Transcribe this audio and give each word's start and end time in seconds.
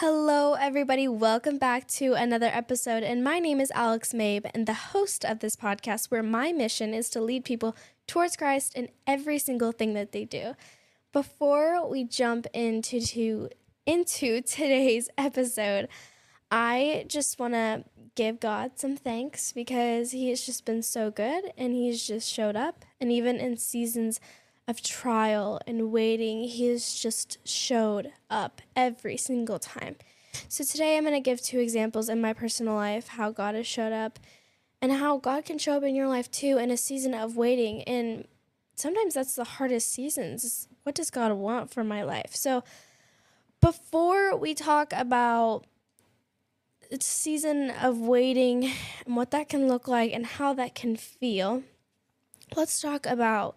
Hello, 0.00 0.52
everybody. 0.52 1.08
Welcome 1.08 1.56
back 1.56 1.88
to 1.88 2.12
another 2.12 2.50
episode. 2.52 3.02
And 3.02 3.24
my 3.24 3.38
name 3.38 3.62
is 3.62 3.72
Alex 3.74 4.12
Mabe, 4.12 4.44
and 4.52 4.66
the 4.66 4.74
host 4.74 5.24
of 5.24 5.38
this 5.38 5.56
podcast, 5.56 6.10
where 6.10 6.22
my 6.22 6.52
mission 6.52 6.92
is 6.92 7.08
to 7.08 7.20
lead 7.22 7.46
people 7.46 7.74
towards 8.06 8.36
Christ 8.36 8.76
in 8.76 8.90
every 9.06 9.38
single 9.38 9.72
thing 9.72 9.94
that 9.94 10.12
they 10.12 10.26
do. 10.26 10.54
Before 11.14 11.88
we 11.88 12.04
jump 12.04 12.46
into 12.52 13.00
to, 13.00 13.48
into 13.86 14.42
today's 14.46 15.08
episode, 15.16 15.88
I 16.50 17.06
just 17.08 17.38
want 17.38 17.54
to 17.54 17.84
give 18.16 18.38
God 18.38 18.72
some 18.74 18.98
thanks 18.98 19.50
because 19.50 20.10
He 20.10 20.28
has 20.28 20.44
just 20.44 20.66
been 20.66 20.82
so 20.82 21.10
good 21.10 21.52
and 21.56 21.72
He's 21.72 22.06
just 22.06 22.30
showed 22.30 22.54
up. 22.54 22.84
And 23.00 23.10
even 23.10 23.36
in 23.36 23.56
seasons 23.56 24.20
of 24.68 24.82
trial 24.82 25.60
and 25.66 25.92
waiting, 25.92 26.44
He 26.44 26.68
has 26.68 26.94
just 26.94 27.38
showed 27.46 28.12
up 28.28 28.60
every 28.74 29.16
single 29.16 29.58
time. 29.58 29.96
So 30.48 30.64
today 30.64 30.96
I'm 30.96 31.04
going 31.04 31.14
to 31.14 31.20
give 31.20 31.40
two 31.40 31.60
examples 31.60 32.08
in 32.08 32.20
my 32.20 32.32
personal 32.32 32.74
life 32.74 33.08
how 33.08 33.30
God 33.30 33.54
has 33.54 33.66
showed 33.66 33.92
up 33.92 34.18
and 34.82 34.92
how 34.92 35.18
God 35.18 35.44
can 35.44 35.58
show 35.58 35.76
up 35.76 35.82
in 35.82 35.94
your 35.94 36.08
life 36.08 36.30
too 36.30 36.58
in 36.58 36.70
a 36.70 36.76
season 36.76 37.14
of 37.14 37.36
waiting. 37.36 37.82
And 37.82 38.26
sometimes 38.74 39.14
that's 39.14 39.34
the 39.34 39.44
hardest 39.44 39.92
seasons. 39.92 40.68
What 40.82 40.94
does 40.94 41.10
God 41.10 41.32
want 41.32 41.70
for 41.70 41.82
my 41.82 42.02
life? 42.02 42.34
So 42.34 42.62
before 43.60 44.36
we 44.36 44.54
talk 44.54 44.92
about 44.92 45.64
the 46.90 46.98
season 47.00 47.70
of 47.70 47.98
waiting 47.98 48.70
and 49.06 49.16
what 49.16 49.30
that 49.32 49.48
can 49.48 49.66
look 49.66 49.88
like 49.88 50.12
and 50.12 50.26
how 50.26 50.52
that 50.54 50.74
can 50.74 50.96
feel, 50.96 51.62
let's 52.54 52.80
talk 52.80 53.06
about 53.06 53.56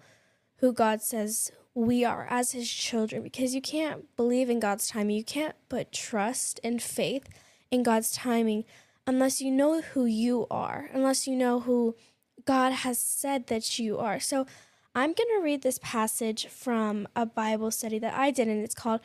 who 0.59 0.73
God 0.73 1.01
says 1.01 1.51
we 1.73 2.03
are 2.03 2.27
as 2.29 2.51
his 2.51 2.69
children 2.69 3.23
because 3.23 3.55
you 3.55 3.61
can't 3.61 4.15
believe 4.15 4.49
in 4.49 4.59
God's 4.59 4.87
timing. 4.87 5.17
You 5.17 5.23
can't 5.23 5.55
put 5.69 5.91
trust 5.91 6.59
and 6.63 6.81
faith 6.81 7.27
in 7.71 7.83
God's 7.83 8.11
timing 8.11 8.65
unless 9.07 9.41
you 9.41 9.51
know 9.51 9.81
who 9.81 10.05
you 10.05 10.45
are, 10.51 10.89
unless 10.93 11.27
you 11.27 11.35
know 11.35 11.61
who 11.61 11.95
God 12.45 12.71
has 12.71 12.97
said 12.99 13.47
that 13.47 13.79
you 13.79 13.97
are. 13.97 14.19
So 14.19 14.45
I'm 14.95 15.13
going 15.13 15.29
to 15.35 15.41
read 15.43 15.61
this 15.61 15.79
passage 15.81 16.47
from 16.47 17.07
a 17.15 17.25
Bible 17.25 17.71
study 17.71 17.99
that 17.99 18.13
I 18.13 18.31
did, 18.31 18.47
and 18.47 18.63
it's 18.63 18.75
called 18.75 19.01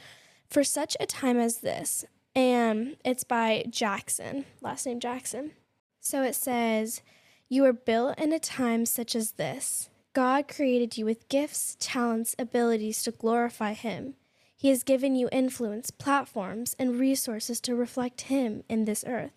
For 0.49 0.65
Such 0.65 0.97
a 0.99 1.07
Time 1.07 1.39
as 1.39 1.59
This 1.59 2.05
and 2.35 2.97
it's 3.05 3.25
by 3.25 3.65
Jackson, 3.71 4.45
last 4.61 4.87
name 4.87 4.99
Jackson. 4.99 5.53
So 6.01 6.23
it 6.23 6.35
says, 6.35 7.03
You 7.49 7.63
were 7.63 7.73
built 7.73 8.19
in 8.19 8.33
a 8.33 8.39
time 8.39 8.87
such 8.87 9.15
as 9.15 9.33
this. 9.33 9.89
God 10.15 10.47
created 10.47 10.97
you 10.97 11.05
with 11.05 11.29
gifts, 11.29 11.77
talents, 11.81 12.37
abilities 12.39 13.03
to 13.03 13.11
glorify 13.11 13.73
Him. 13.73 14.15
He 14.57 14.69
has 14.69 14.85
given 14.85 15.17
you 15.17 15.29
influence, 15.33 15.91
platforms, 15.91 16.77
and 16.79 17.01
resources 17.01 17.61
to 17.63 17.75
reflect 17.75 18.23
Him 18.23 18.63
in 18.69 18.85
this 18.85 19.05
earth. 19.09 19.33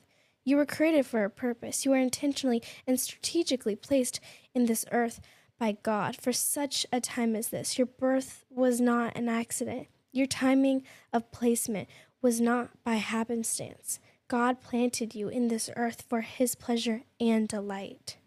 You 0.45 0.55
were 0.55 0.67
created 0.67 1.07
for 1.07 1.23
a 1.23 1.31
purpose. 1.31 1.83
You 1.83 1.93
are 1.93 1.97
intentionally 1.97 2.61
and 2.85 2.99
strategically 2.99 3.75
placed 3.75 4.19
in 4.53 4.67
this 4.67 4.85
earth 4.91 5.19
by 5.59 5.77
God 5.81 6.15
for 6.15 6.31
such 6.31 6.85
a 6.91 7.01
time 7.01 7.35
as 7.35 7.49
this. 7.49 7.79
Your 7.79 7.87
birth 7.87 8.45
was 8.49 8.79
not 8.79 9.17
an 9.17 9.27
accident. 9.27 9.87
Your 10.11 10.27
timing 10.27 10.83
of 11.11 11.31
placement 11.31 11.89
was 12.21 12.39
not 12.39 12.69
by 12.83 12.95
happenstance. 12.95 13.99
God 14.27 14.61
planted 14.61 15.15
you 15.15 15.27
in 15.27 15.47
this 15.47 15.71
earth 15.75 16.03
for 16.07 16.21
his 16.21 16.53
pleasure 16.53 17.01
and 17.19 17.47
delight. 17.47 18.17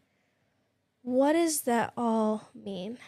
What 1.02 1.32
does 1.32 1.62
that 1.62 1.92
all 1.96 2.50
mean? 2.54 2.98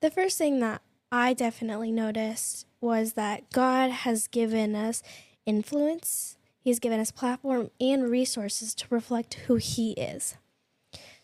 The 0.00 0.10
first 0.10 0.38
thing 0.38 0.60
that 0.60 0.82
I 1.12 1.34
definitely 1.34 1.92
noticed 1.92 2.66
was 2.80 3.12
that 3.12 3.50
God 3.50 3.90
has 3.90 4.26
given 4.26 4.74
us 4.74 5.02
influence, 5.44 6.36
He's 6.58 6.80
given 6.80 6.98
us 6.98 7.12
platform 7.12 7.70
and 7.80 8.10
resources 8.10 8.74
to 8.74 8.86
reflect 8.90 9.34
who 9.46 9.54
He 9.54 9.92
is. 9.92 10.36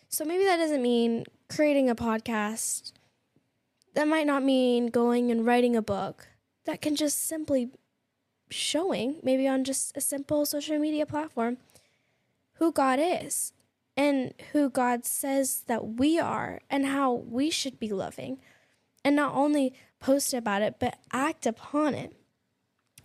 So 0.07 0.23
maybe 0.23 0.45
that 0.45 0.57
doesn't 0.57 0.81
mean 0.81 1.25
creating 1.49 1.89
a 1.89 1.95
podcast. 1.95 2.93
That 3.93 4.07
might 4.07 4.25
not 4.25 4.41
mean 4.41 4.87
going 4.87 5.31
and 5.31 5.45
writing 5.45 5.75
a 5.75 5.81
book. 5.81 6.29
That 6.65 6.81
can 6.81 6.95
just 6.95 7.25
simply 7.25 7.71
showing, 8.49 9.17
maybe 9.21 9.47
on 9.47 9.65
just 9.65 9.97
a 9.97 10.01
simple 10.01 10.45
social 10.45 10.79
media 10.79 11.05
platform, 11.05 11.57
who 12.53 12.71
God 12.71 12.99
is 13.01 13.51
and 13.95 14.33
who 14.51 14.69
God 14.69 15.05
says 15.05 15.63
that 15.67 15.97
we 15.97 16.19
are 16.19 16.61
and 16.69 16.85
how 16.85 17.13
we 17.13 17.49
should 17.49 17.79
be 17.79 17.89
loving. 17.89 18.39
And 19.05 19.15
not 19.15 19.35
only 19.35 19.73
post 19.99 20.33
about 20.33 20.61
it, 20.61 20.75
but 20.79 20.97
act 21.11 21.45
upon 21.45 21.93
it. 21.93 22.15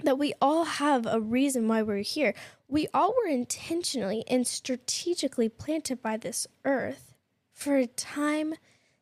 That 0.05 0.19
we 0.19 0.33
all 0.41 0.65
have 0.65 1.07
a 1.07 1.21
reason 1.21 1.67
why 1.67 1.83
we're 1.83 1.99
here. 1.99 2.35
We 2.69 2.87
all 2.95 3.15
were 3.17 3.29
intentionally 3.29 4.23
and 4.29 4.47
strategically 4.47 5.49
planted 5.49 6.01
by 6.01 6.17
this 6.17 6.47
earth 6.65 7.15
for 7.53 7.77
a 7.77 7.87
time 7.89 8.55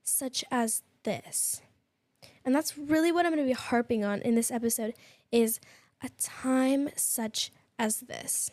such 0.03 0.43
as 0.51 0.83
this. 1.03 1.61
And 2.45 2.55
that's 2.55 2.79
really 2.79 3.13
what 3.13 3.27
I'm 3.27 3.33
going 3.33 3.45
to 3.45 3.49
be 3.49 3.61
harping 3.61 4.05
on 4.05 4.23
in 4.23 4.37
this 4.37 4.51
episode 4.51 4.95
is 5.31 5.61
a 6.03 6.09
time 6.19 6.89
such 6.97 7.53
as 7.79 8.01
this. 8.01 8.51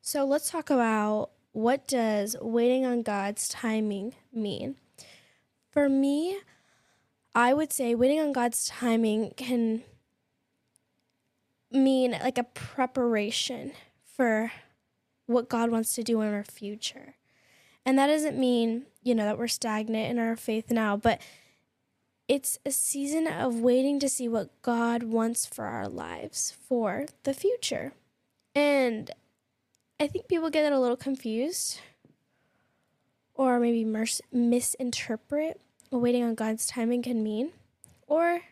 So 0.00 0.24
let's 0.24 0.50
talk 0.50 0.70
about 0.70 1.30
what 1.58 1.88
does 1.88 2.36
waiting 2.40 2.86
on 2.86 3.02
God's 3.02 3.48
timing 3.48 4.14
mean? 4.32 4.76
For 5.72 5.88
me, 5.88 6.38
I 7.34 7.52
would 7.52 7.72
say 7.72 7.96
waiting 7.96 8.20
on 8.20 8.32
God's 8.32 8.68
timing 8.68 9.32
can 9.36 9.82
mean 11.72 12.12
like 12.12 12.38
a 12.38 12.44
preparation 12.44 13.72
for 14.04 14.52
what 15.26 15.48
God 15.48 15.72
wants 15.72 15.96
to 15.96 16.04
do 16.04 16.20
in 16.20 16.32
our 16.32 16.44
future. 16.44 17.16
And 17.84 17.98
that 17.98 18.06
doesn't 18.06 18.38
mean, 18.38 18.86
you 19.02 19.16
know, 19.16 19.24
that 19.24 19.36
we're 19.36 19.48
stagnant 19.48 20.12
in 20.12 20.20
our 20.20 20.36
faith 20.36 20.70
now, 20.70 20.96
but 20.96 21.20
it's 22.28 22.56
a 22.64 22.70
season 22.70 23.26
of 23.26 23.58
waiting 23.58 23.98
to 23.98 24.08
see 24.08 24.28
what 24.28 24.62
God 24.62 25.02
wants 25.02 25.44
for 25.44 25.64
our 25.64 25.88
lives 25.88 26.54
for 26.68 27.06
the 27.24 27.34
future. 27.34 27.94
And 28.54 29.10
I 30.00 30.06
think 30.06 30.28
people 30.28 30.50
get 30.50 30.64
it 30.64 30.72
a 30.72 30.78
little 30.78 30.96
confused 30.96 31.80
or 33.34 33.58
maybe 33.58 33.84
mis- 33.84 34.22
misinterpret 34.30 35.60
what 35.90 36.02
waiting 36.02 36.22
on 36.22 36.34
God's 36.34 36.66
timing 36.66 37.02
can 37.02 37.22
mean. 37.22 37.50
Or 38.06 38.42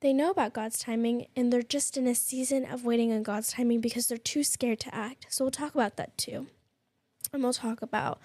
they 0.00 0.12
know 0.12 0.30
about 0.30 0.52
God's 0.52 0.78
timing 0.78 1.26
and 1.36 1.52
they're 1.52 1.62
just 1.62 1.96
in 1.96 2.06
a 2.06 2.14
season 2.14 2.64
of 2.64 2.84
waiting 2.84 3.12
on 3.12 3.22
God's 3.22 3.52
timing 3.52 3.80
because 3.80 4.06
they're 4.06 4.18
too 4.18 4.42
scared 4.42 4.80
to 4.80 4.94
act. 4.94 5.26
So 5.28 5.44
we'll 5.44 5.52
talk 5.52 5.74
about 5.74 5.96
that 5.96 6.16
too. 6.16 6.46
And 7.32 7.42
we'll 7.42 7.52
talk 7.52 7.82
about 7.82 8.18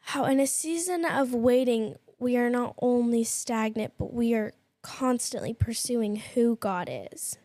how 0.00 0.24
in 0.24 0.40
a 0.40 0.46
season 0.46 1.04
of 1.04 1.34
waiting, 1.34 1.96
we 2.18 2.36
are 2.36 2.50
not 2.50 2.74
only 2.80 3.24
stagnant, 3.24 3.94
but 3.98 4.12
we 4.12 4.34
are 4.34 4.52
constantly 4.82 5.52
pursuing 5.52 6.16
who 6.16 6.56
God 6.56 6.88
is. 6.90 7.38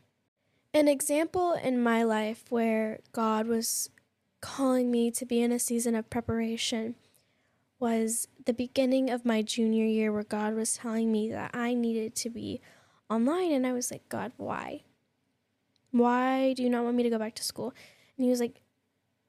An 0.75 0.89
example 0.89 1.53
in 1.53 1.81
my 1.81 2.03
life 2.03 2.43
where 2.49 2.99
God 3.13 3.47
was 3.47 3.89
calling 4.41 4.91
me 4.91 5.09
to 5.11 5.25
be 5.25 5.41
in 5.41 5.53
a 5.53 5.57
season 5.57 5.95
of 5.95 6.09
preparation 6.09 6.95
was 7.79 8.27
the 8.45 8.51
beginning 8.51 9.09
of 9.09 9.23
my 9.23 9.41
junior 9.41 9.85
year, 9.85 10.11
where 10.11 10.25
God 10.25 10.53
was 10.53 10.75
telling 10.75 11.13
me 11.13 11.31
that 11.31 11.51
I 11.53 11.73
needed 11.73 12.13
to 12.15 12.29
be 12.29 12.59
online. 13.09 13.53
And 13.53 13.65
I 13.65 13.71
was 13.71 13.89
like, 13.89 14.09
God, 14.09 14.33
why? 14.35 14.83
Why 15.91 16.51
do 16.51 16.61
you 16.61 16.69
not 16.69 16.83
want 16.83 16.97
me 16.97 17.03
to 17.03 17.09
go 17.09 17.19
back 17.19 17.35
to 17.35 17.43
school? 17.43 17.73
And 18.17 18.25
he 18.25 18.29
was 18.29 18.41
like, 18.41 18.59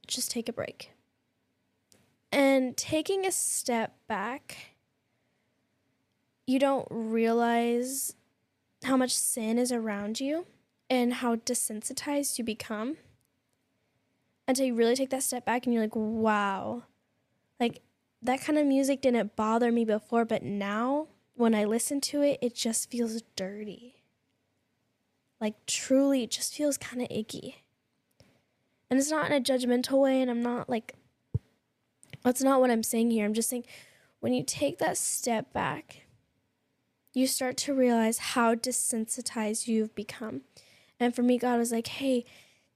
just 0.08 0.32
take 0.32 0.48
a 0.48 0.52
break. 0.52 0.90
And 2.32 2.76
taking 2.76 3.24
a 3.24 3.30
step 3.30 3.94
back 4.08 4.72
you 6.48 6.58
don't 6.60 6.86
realize 6.90 8.14
how 8.84 8.96
much 8.96 9.16
sin 9.16 9.58
is 9.58 9.72
around 9.72 10.20
you 10.20 10.46
and 10.88 11.14
how 11.14 11.36
desensitized 11.36 12.38
you 12.38 12.44
become 12.44 12.96
until 14.46 14.66
you 14.66 14.74
really 14.74 14.94
take 14.94 15.10
that 15.10 15.22
step 15.22 15.44
back 15.44 15.66
and 15.66 15.74
you're 15.74 15.82
like, 15.82 15.96
wow, 15.96 16.84
like 17.58 17.82
that 18.22 18.40
kind 18.40 18.58
of 18.58 18.66
music 18.66 19.00
didn't 19.00 19.36
bother 19.36 19.72
me 19.72 19.84
before, 19.84 20.24
but 20.24 20.42
now 20.42 21.08
when 21.34 21.54
I 21.54 21.64
listen 21.64 22.00
to 22.02 22.22
it, 22.22 22.38
it 22.40 22.54
just 22.54 22.90
feels 22.90 23.22
dirty. 23.34 24.02
Like 25.40 25.54
truly, 25.66 26.22
it 26.22 26.30
just 26.30 26.54
feels 26.54 26.78
kind 26.78 27.02
of 27.02 27.08
icky. 27.10 27.64
And 28.88 28.98
it's 28.98 29.10
not 29.10 29.30
in 29.30 29.36
a 29.36 29.40
judgmental 29.40 30.00
way, 30.00 30.22
and 30.22 30.30
I'm 30.30 30.42
not 30.42 30.70
like, 30.70 30.94
that's 32.22 32.42
not 32.42 32.60
what 32.60 32.70
I'm 32.70 32.84
saying 32.84 33.10
here. 33.10 33.24
I'm 33.24 33.34
just 33.34 33.48
saying 33.48 33.64
when 34.20 34.32
you 34.32 34.44
take 34.44 34.78
that 34.78 34.96
step 34.96 35.52
back 35.52 36.06
you 37.16 37.26
start 37.26 37.56
to 37.56 37.72
realize 37.72 38.18
how 38.18 38.54
desensitized 38.54 39.66
you've 39.66 39.94
become. 39.94 40.42
And 40.98 41.14
for 41.14 41.22
me, 41.22 41.38
God 41.38 41.58
was 41.58 41.72
like, 41.72 41.86
hey, 41.86 42.24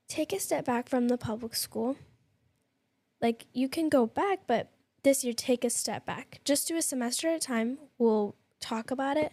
take 0.08 0.32
a 0.32 0.40
step 0.40 0.64
back 0.64 0.88
from 0.88 1.08
the 1.08 1.16
public 1.16 1.54
school. 1.54 1.96
Like, 3.20 3.46
you 3.52 3.68
can 3.68 3.88
go 3.88 4.06
back, 4.06 4.40
but 4.46 4.70
this 5.02 5.24
year, 5.24 5.32
take 5.32 5.64
a 5.64 5.70
step 5.70 6.04
back. 6.04 6.40
Just 6.44 6.68
do 6.68 6.76
a 6.76 6.82
semester 6.82 7.28
at 7.28 7.36
a 7.36 7.38
time. 7.40 7.78
We'll 7.98 8.34
talk 8.60 8.90
about 8.90 9.16
it. 9.16 9.32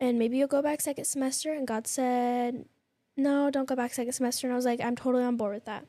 And 0.00 0.18
maybe 0.18 0.38
you'll 0.38 0.48
go 0.48 0.62
back 0.62 0.80
second 0.80 1.04
semester. 1.04 1.52
And 1.52 1.66
God 1.66 1.86
said, 1.86 2.66
no, 3.16 3.50
don't 3.50 3.68
go 3.68 3.76
back 3.76 3.92
second 3.92 4.12
semester. 4.12 4.46
And 4.46 4.52
I 4.52 4.56
was 4.56 4.64
like, 4.64 4.80
I'm 4.80 4.96
totally 4.96 5.24
on 5.24 5.36
board 5.36 5.54
with 5.54 5.66
that. 5.66 5.86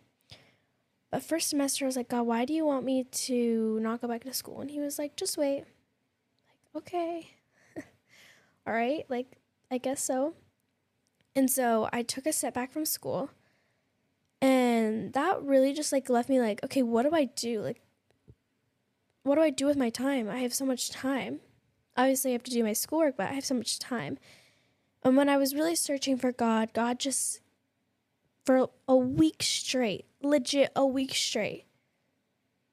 But 1.12 1.24
first 1.24 1.50
semester, 1.50 1.86
I 1.86 1.88
was 1.88 1.96
like, 1.96 2.10
God, 2.10 2.24
why 2.24 2.46
do 2.46 2.54
you 2.54 2.66
want 2.66 2.86
me 2.86 3.06
to 3.06 3.80
not 3.82 4.02
go 4.02 4.08
back 4.08 4.24
to 4.24 4.34
school? 4.34 4.60
And 4.62 4.70
he 4.70 4.80
was 4.80 5.00
like, 5.00 5.16
just 5.16 5.38
wait. 5.38 5.64
Like, 6.74 6.84
okay. 6.84 7.30
All 8.68 8.74
right. 8.74 9.06
Like, 9.10 9.38
I 9.72 9.78
guess 9.78 10.02
so. 10.02 10.34
And 11.36 11.52
so 11.52 11.90
I 11.92 12.02
took 12.02 12.26
a 12.26 12.34
step 12.34 12.54
back 12.54 12.72
from 12.72 12.86
school. 12.86 13.30
And 14.42 15.14
that 15.14 15.42
really 15.42 15.74
just 15.74 15.92
like 15.92 16.10
left 16.10 16.30
me 16.30 16.40
like, 16.40 16.64
okay, 16.64 16.82
what 16.82 17.04
do 17.04 17.16
I 17.16 17.26
do? 17.26 17.62
Like, 17.62 17.82
what 19.24 19.36
do 19.36 19.42
I 19.42 19.50
do 19.50 19.66
with 19.66 19.78
my 19.78 19.90
time? 19.90 20.30
I 20.30 20.38
have 20.40 20.54
so 20.54 20.66
much 20.66 20.92
time. 20.92 21.40
Obviously, 21.98 22.32
I 22.32 22.34
have 22.34 22.44
to 22.44 22.52
do 22.52 22.64
my 22.64 22.74
schoolwork, 22.74 23.18
but 23.18 23.30
I 23.30 23.34
have 23.34 23.46
so 23.46 23.56
much 23.56 23.80
time. 23.80 24.18
And 25.04 25.18
when 25.18 25.30
I 25.30 25.38
was 25.38 25.56
really 25.56 25.76
searching 25.76 26.18
for 26.18 26.32
God, 26.32 26.74
God 26.74 27.00
just, 27.00 27.42
for 28.44 28.70
a 28.88 28.96
week 28.96 29.42
straight, 29.42 30.06
legit 30.22 30.72
a 30.76 30.86
week 30.86 31.14
straight, 31.16 31.66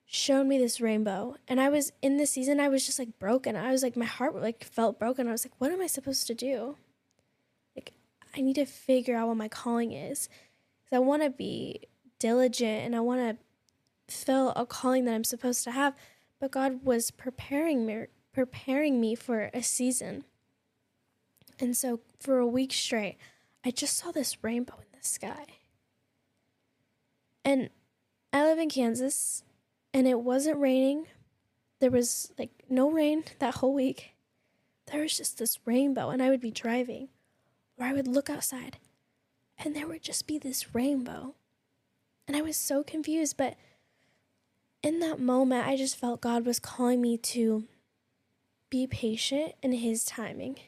showed 0.05 0.47
me 0.47 0.59
this 0.59 0.81
rainbow. 0.81 1.37
And 1.49 1.61
I 1.61 1.69
was 1.69 1.93
in 2.03 2.19
the 2.19 2.27
season, 2.27 2.61
I 2.61 2.69
was 2.69 2.85
just 2.85 2.99
like 2.99 3.19
broken. 3.19 3.57
I 3.57 3.71
was 3.71 3.83
like, 3.83 3.97
my 3.97 4.05
heart 4.05 4.35
like 4.35 4.63
felt 4.63 4.99
broken. 4.99 5.27
I 5.27 5.33
was 5.33 5.45
like, 5.45 5.55
what 5.59 5.73
am 5.73 5.81
I 5.81 5.87
supposed 5.87 6.27
to 6.27 6.35
do? 6.35 6.77
I 8.35 8.41
need 8.41 8.55
to 8.57 8.65
figure 8.65 9.17
out 9.17 9.29
what 9.29 9.37
my 9.37 9.49
calling 9.49 9.93
is. 9.93 10.29
Because 10.85 10.97
I 10.97 11.01
want 11.01 11.23
to 11.23 11.31
be 11.31 11.89
diligent 12.19 12.85
and 12.85 12.97
I 12.97 13.01
want 13.01 13.21
to 13.21 14.15
fill 14.15 14.51
a 14.51 14.67
calling 14.67 15.05
that 15.05 15.15
I'm 15.15 15.25
supposed 15.25 15.65
to 15.65 15.71
have. 15.71 15.95
But 16.41 16.51
God 16.51 16.85
was 16.85 17.11
preparing 17.11 17.87
me, 17.87 18.07
preparing 18.33 19.01
me 19.01 19.15
for 19.15 19.51
a 19.53 19.63
season. 19.63 20.25
And 21.61 21.77
so 21.77 22.01
for 22.21 22.39
a 22.39 22.47
week 22.47 22.73
straight, 22.73 23.17
I 23.65 23.71
just 23.71 23.97
saw 23.97 24.11
this 24.11 24.43
rainbow 24.43 24.75
in 24.81 24.99
the 24.99 25.07
sky. 25.07 25.47
And 27.45 27.71
I 28.33 28.45
live 28.45 28.59
in 28.59 28.71
Kansas, 28.71 29.45
and 29.93 30.07
it 30.07 30.21
wasn't 30.21 30.59
raining. 30.59 31.07
There 31.81 31.91
was 31.91 32.33
like 32.39 32.51
no 32.69 32.91
rain 32.91 33.25
that 33.41 33.57
whole 33.57 33.75
week. 33.75 34.15
There 34.87 35.03
was 35.03 35.17
just 35.17 35.39
this 35.39 35.59
rainbow, 35.65 36.11
and 36.11 36.23
I 36.23 36.31
would 36.31 36.41
be 36.41 36.51
driving, 36.51 37.09
or 37.83 37.87
I 37.87 37.93
would 37.93 38.07
look 38.07 38.31
outside, 38.31 38.79
and 39.59 39.75
there 39.75 39.89
would 39.89 40.03
just 40.03 40.29
be 40.29 40.39
this 40.39 40.73
rainbow. 40.73 41.35
And 42.29 42.37
I 42.37 42.41
was 42.41 42.57
so 42.57 42.85
confused, 42.85 43.37
but 43.37 43.57
in 44.85 45.01
that 45.01 45.19
moment, 45.19 45.67
I 45.67 45.77
just 45.77 45.97
felt 45.97 46.21
God 46.21 46.47
was 46.47 46.61
calling 46.61 47.01
me 47.01 47.17
to 47.17 47.65
be 48.71 48.87
patient 48.87 49.55
in 49.63 49.73
His 49.73 50.05
timing. 50.05 50.59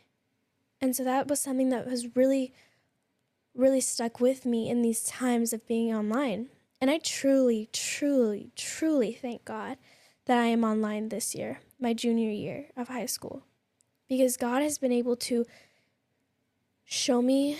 And 0.80 0.96
so 0.96 1.04
that 1.04 1.28
was 1.28 1.38
something 1.38 1.68
that 1.68 1.86
was 1.86 2.16
really, 2.16 2.52
really 3.54 3.80
stuck 3.80 4.18
with 4.18 4.44
me 4.44 4.68
in 4.68 4.82
these 4.82 5.04
times 5.04 5.52
of 5.52 5.66
being 5.68 5.94
online. 5.94 6.48
And 6.80 6.90
I 6.90 6.98
truly, 6.98 7.68
truly, 7.72 8.50
truly 8.56 9.12
thank 9.12 9.44
God 9.44 9.78
that 10.26 10.38
I 10.38 10.46
am 10.46 10.64
online 10.64 11.10
this 11.10 11.32
year, 11.32 11.60
my 11.78 11.94
junior 11.94 12.30
year 12.30 12.66
of 12.76 12.88
high 12.88 13.06
school, 13.06 13.44
because 14.08 14.36
God 14.36 14.62
has 14.62 14.78
been 14.78 14.92
able 14.92 15.14
to 15.16 15.46
show 16.84 17.22
me 17.22 17.58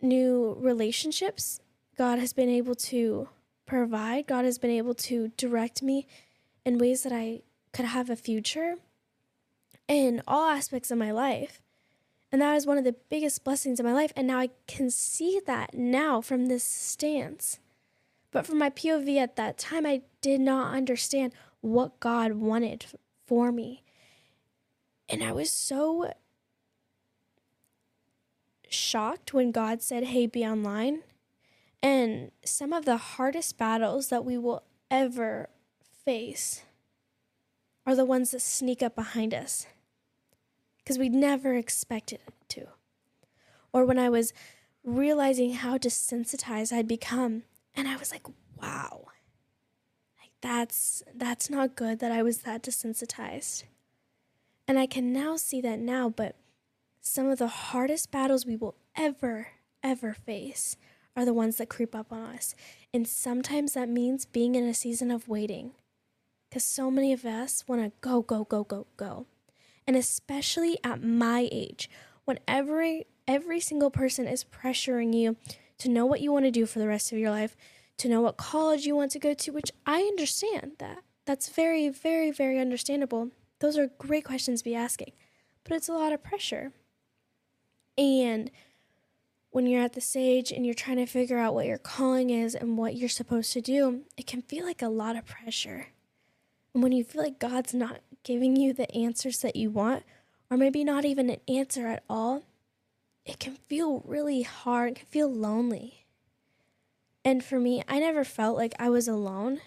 new 0.00 0.56
relationships. 0.60 1.60
God 1.96 2.18
has 2.18 2.32
been 2.32 2.48
able 2.48 2.74
to 2.74 3.28
provide. 3.66 4.26
God 4.26 4.44
has 4.44 4.58
been 4.58 4.70
able 4.70 4.94
to 4.94 5.28
direct 5.36 5.82
me 5.82 6.06
in 6.64 6.78
ways 6.78 7.02
that 7.02 7.12
I 7.12 7.42
could 7.72 7.86
have 7.86 8.10
a 8.10 8.16
future 8.16 8.76
in 9.86 10.22
all 10.26 10.50
aspects 10.50 10.90
of 10.90 10.98
my 10.98 11.10
life. 11.10 11.60
And 12.30 12.42
that 12.42 12.56
is 12.56 12.66
one 12.66 12.78
of 12.78 12.84
the 12.84 12.96
biggest 13.08 13.42
blessings 13.42 13.80
in 13.80 13.86
my 13.86 13.92
life. 13.92 14.12
And 14.14 14.26
now 14.26 14.38
I 14.38 14.50
can 14.66 14.90
see 14.90 15.40
that 15.46 15.74
now 15.74 16.20
from 16.20 16.46
this 16.46 16.64
stance. 16.64 17.58
But 18.30 18.46
from 18.46 18.58
my 18.58 18.68
POV 18.68 19.16
at 19.16 19.36
that 19.36 19.56
time, 19.56 19.86
I 19.86 20.02
did 20.20 20.40
not 20.40 20.74
understand 20.74 21.32
what 21.60 21.98
God 22.00 22.32
wanted 22.32 22.84
for 23.26 23.50
me. 23.50 23.82
And 25.08 25.24
I 25.24 25.32
was 25.32 25.50
so 25.50 26.12
shocked 28.72 29.34
when 29.34 29.50
God 29.50 29.82
said, 29.82 30.04
Hey, 30.04 30.26
be 30.26 30.44
online. 30.44 31.02
And 31.82 32.32
some 32.44 32.72
of 32.72 32.84
the 32.84 32.96
hardest 32.96 33.56
battles 33.56 34.08
that 34.08 34.24
we 34.24 34.36
will 34.36 34.64
ever 34.90 35.48
face 36.04 36.62
are 37.86 37.94
the 37.94 38.04
ones 38.04 38.32
that 38.32 38.40
sneak 38.40 38.82
up 38.82 38.94
behind 38.94 39.32
us 39.32 39.66
because 40.78 40.98
we'd 40.98 41.12
never 41.12 41.54
expected 41.54 42.20
it 42.26 42.34
to. 42.48 42.66
Or 43.72 43.84
when 43.84 43.98
I 43.98 44.08
was 44.08 44.32
realizing 44.82 45.52
how 45.52 45.78
desensitized 45.78 46.72
I'd 46.72 46.88
become, 46.88 47.42
and 47.74 47.86
I 47.86 47.96
was 47.96 48.10
like, 48.10 48.26
wow. 48.60 49.04
Like 50.18 50.32
that's 50.40 51.02
that's 51.14 51.50
not 51.50 51.76
good 51.76 51.98
that 52.00 52.10
I 52.10 52.22
was 52.22 52.38
that 52.38 52.62
desensitized. 52.62 53.64
And 54.66 54.78
I 54.78 54.86
can 54.86 55.12
now 55.12 55.36
see 55.36 55.60
that 55.60 55.78
now, 55.78 56.08
but 56.08 56.36
some 57.00 57.28
of 57.28 57.38
the 57.38 57.48
hardest 57.48 58.10
battles 58.10 58.46
we 58.46 58.56
will 58.56 58.74
ever 58.96 59.48
ever 59.82 60.12
face 60.12 60.76
are 61.16 61.24
the 61.24 61.32
ones 61.32 61.56
that 61.56 61.68
creep 61.68 61.94
up 61.94 62.12
on 62.12 62.20
us. 62.20 62.54
And 62.92 63.06
sometimes 63.06 63.74
that 63.74 63.88
means 63.88 64.24
being 64.24 64.54
in 64.54 64.64
a 64.64 64.74
season 64.74 65.10
of 65.10 65.28
waiting. 65.28 65.72
Cuz 66.52 66.64
so 66.64 66.90
many 66.90 67.12
of 67.12 67.24
us 67.24 67.64
want 67.68 67.82
to 67.82 67.92
go 68.00 68.22
go 68.22 68.44
go 68.44 68.64
go 68.64 68.86
go 68.96 69.26
and 69.88 69.96
especially 69.96 70.78
at 70.84 71.02
my 71.02 71.48
age, 71.50 71.88
when 72.26 72.38
every 72.46 73.06
every 73.26 73.58
single 73.58 73.90
person 73.90 74.28
is 74.28 74.44
pressuring 74.44 75.14
you 75.14 75.36
to 75.78 75.88
know 75.88 76.04
what 76.04 76.20
you 76.20 76.30
want 76.30 76.44
to 76.44 76.50
do 76.50 76.66
for 76.66 76.78
the 76.78 76.86
rest 76.86 77.10
of 77.10 77.18
your 77.18 77.30
life, 77.30 77.56
to 77.96 78.08
know 78.08 78.20
what 78.20 78.36
college 78.36 78.84
you 78.84 78.94
want 78.94 79.10
to 79.12 79.18
go 79.18 79.32
to, 79.32 79.50
which 79.50 79.72
I 79.86 80.02
understand 80.02 80.72
that. 80.78 80.98
That's 81.24 81.48
very, 81.48 81.88
very, 81.88 82.30
very 82.30 82.58
understandable. 82.60 83.30
Those 83.60 83.78
are 83.78 83.90
great 83.98 84.24
questions 84.24 84.60
to 84.60 84.64
be 84.64 84.74
asking, 84.74 85.12
but 85.64 85.72
it's 85.72 85.88
a 85.88 85.94
lot 85.94 86.12
of 86.12 86.22
pressure. 86.22 86.72
And 87.98 88.50
when 89.50 89.66
you're 89.66 89.82
at 89.82 89.94
this 89.94 90.14
age 90.14 90.52
and 90.52 90.64
you're 90.64 90.74
trying 90.74 90.98
to 90.98 91.06
figure 91.06 91.38
out 91.38 91.54
what 91.54 91.66
your 91.66 91.78
calling 91.78 92.30
is 92.30 92.54
and 92.54 92.78
what 92.78 92.94
you're 92.94 93.08
supposed 93.08 93.52
to 93.54 93.60
do, 93.60 94.02
it 94.16 94.26
can 94.26 94.40
feel 94.40 94.64
like 94.64 94.80
a 94.80 94.88
lot 94.88 95.16
of 95.16 95.26
pressure. 95.26 95.88
And 96.72 96.82
when 96.82 96.92
you 96.92 97.02
feel 97.02 97.22
like 97.22 97.40
God's 97.40 97.74
not 97.74 98.00
giving 98.22 98.56
you 98.56 98.72
the 98.72 98.90
answers 98.94 99.40
that 99.40 99.56
you 99.56 99.70
want, 99.70 100.04
or 100.48 100.56
maybe 100.56 100.84
not 100.84 101.04
even 101.04 101.28
an 101.28 101.40
answer 101.48 101.88
at 101.88 102.04
all, 102.08 102.44
it 103.24 103.40
can 103.40 103.54
feel 103.54 104.02
really 104.06 104.42
hard, 104.42 104.92
it 104.92 104.98
can 105.00 105.06
feel 105.08 105.32
lonely. 105.32 106.06
And 107.24 107.42
for 107.44 107.58
me, 107.58 107.82
I 107.88 107.98
never 107.98 108.22
felt 108.22 108.56
like 108.56 108.74
I 108.78 108.90
was 108.90 109.08
alone. 109.08 109.60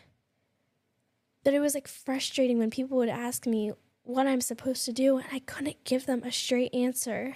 But 1.43 1.53
it 1.53 1.59
was 1.59 1.73
like 1.73 1.87
frustrating 1.87 2.59
when 2.59 2.71
people 2.71 2.97
would 2.97 3.09
ask 3.09 3.45
me 3.45 3.73
what 4.03 4.25
I'm 4.25 4.41
supposed 4.41 4.85
to 4.85 4.93
do, 4.93 5.17
and 5.17 5.27
I 5.31 5.39
couldn't 5.39 5.83
give 5.83 6.05
them 6.05 6.23
a 6.23 6.31
straight 6.31 6.73
answer. 6.73 7.35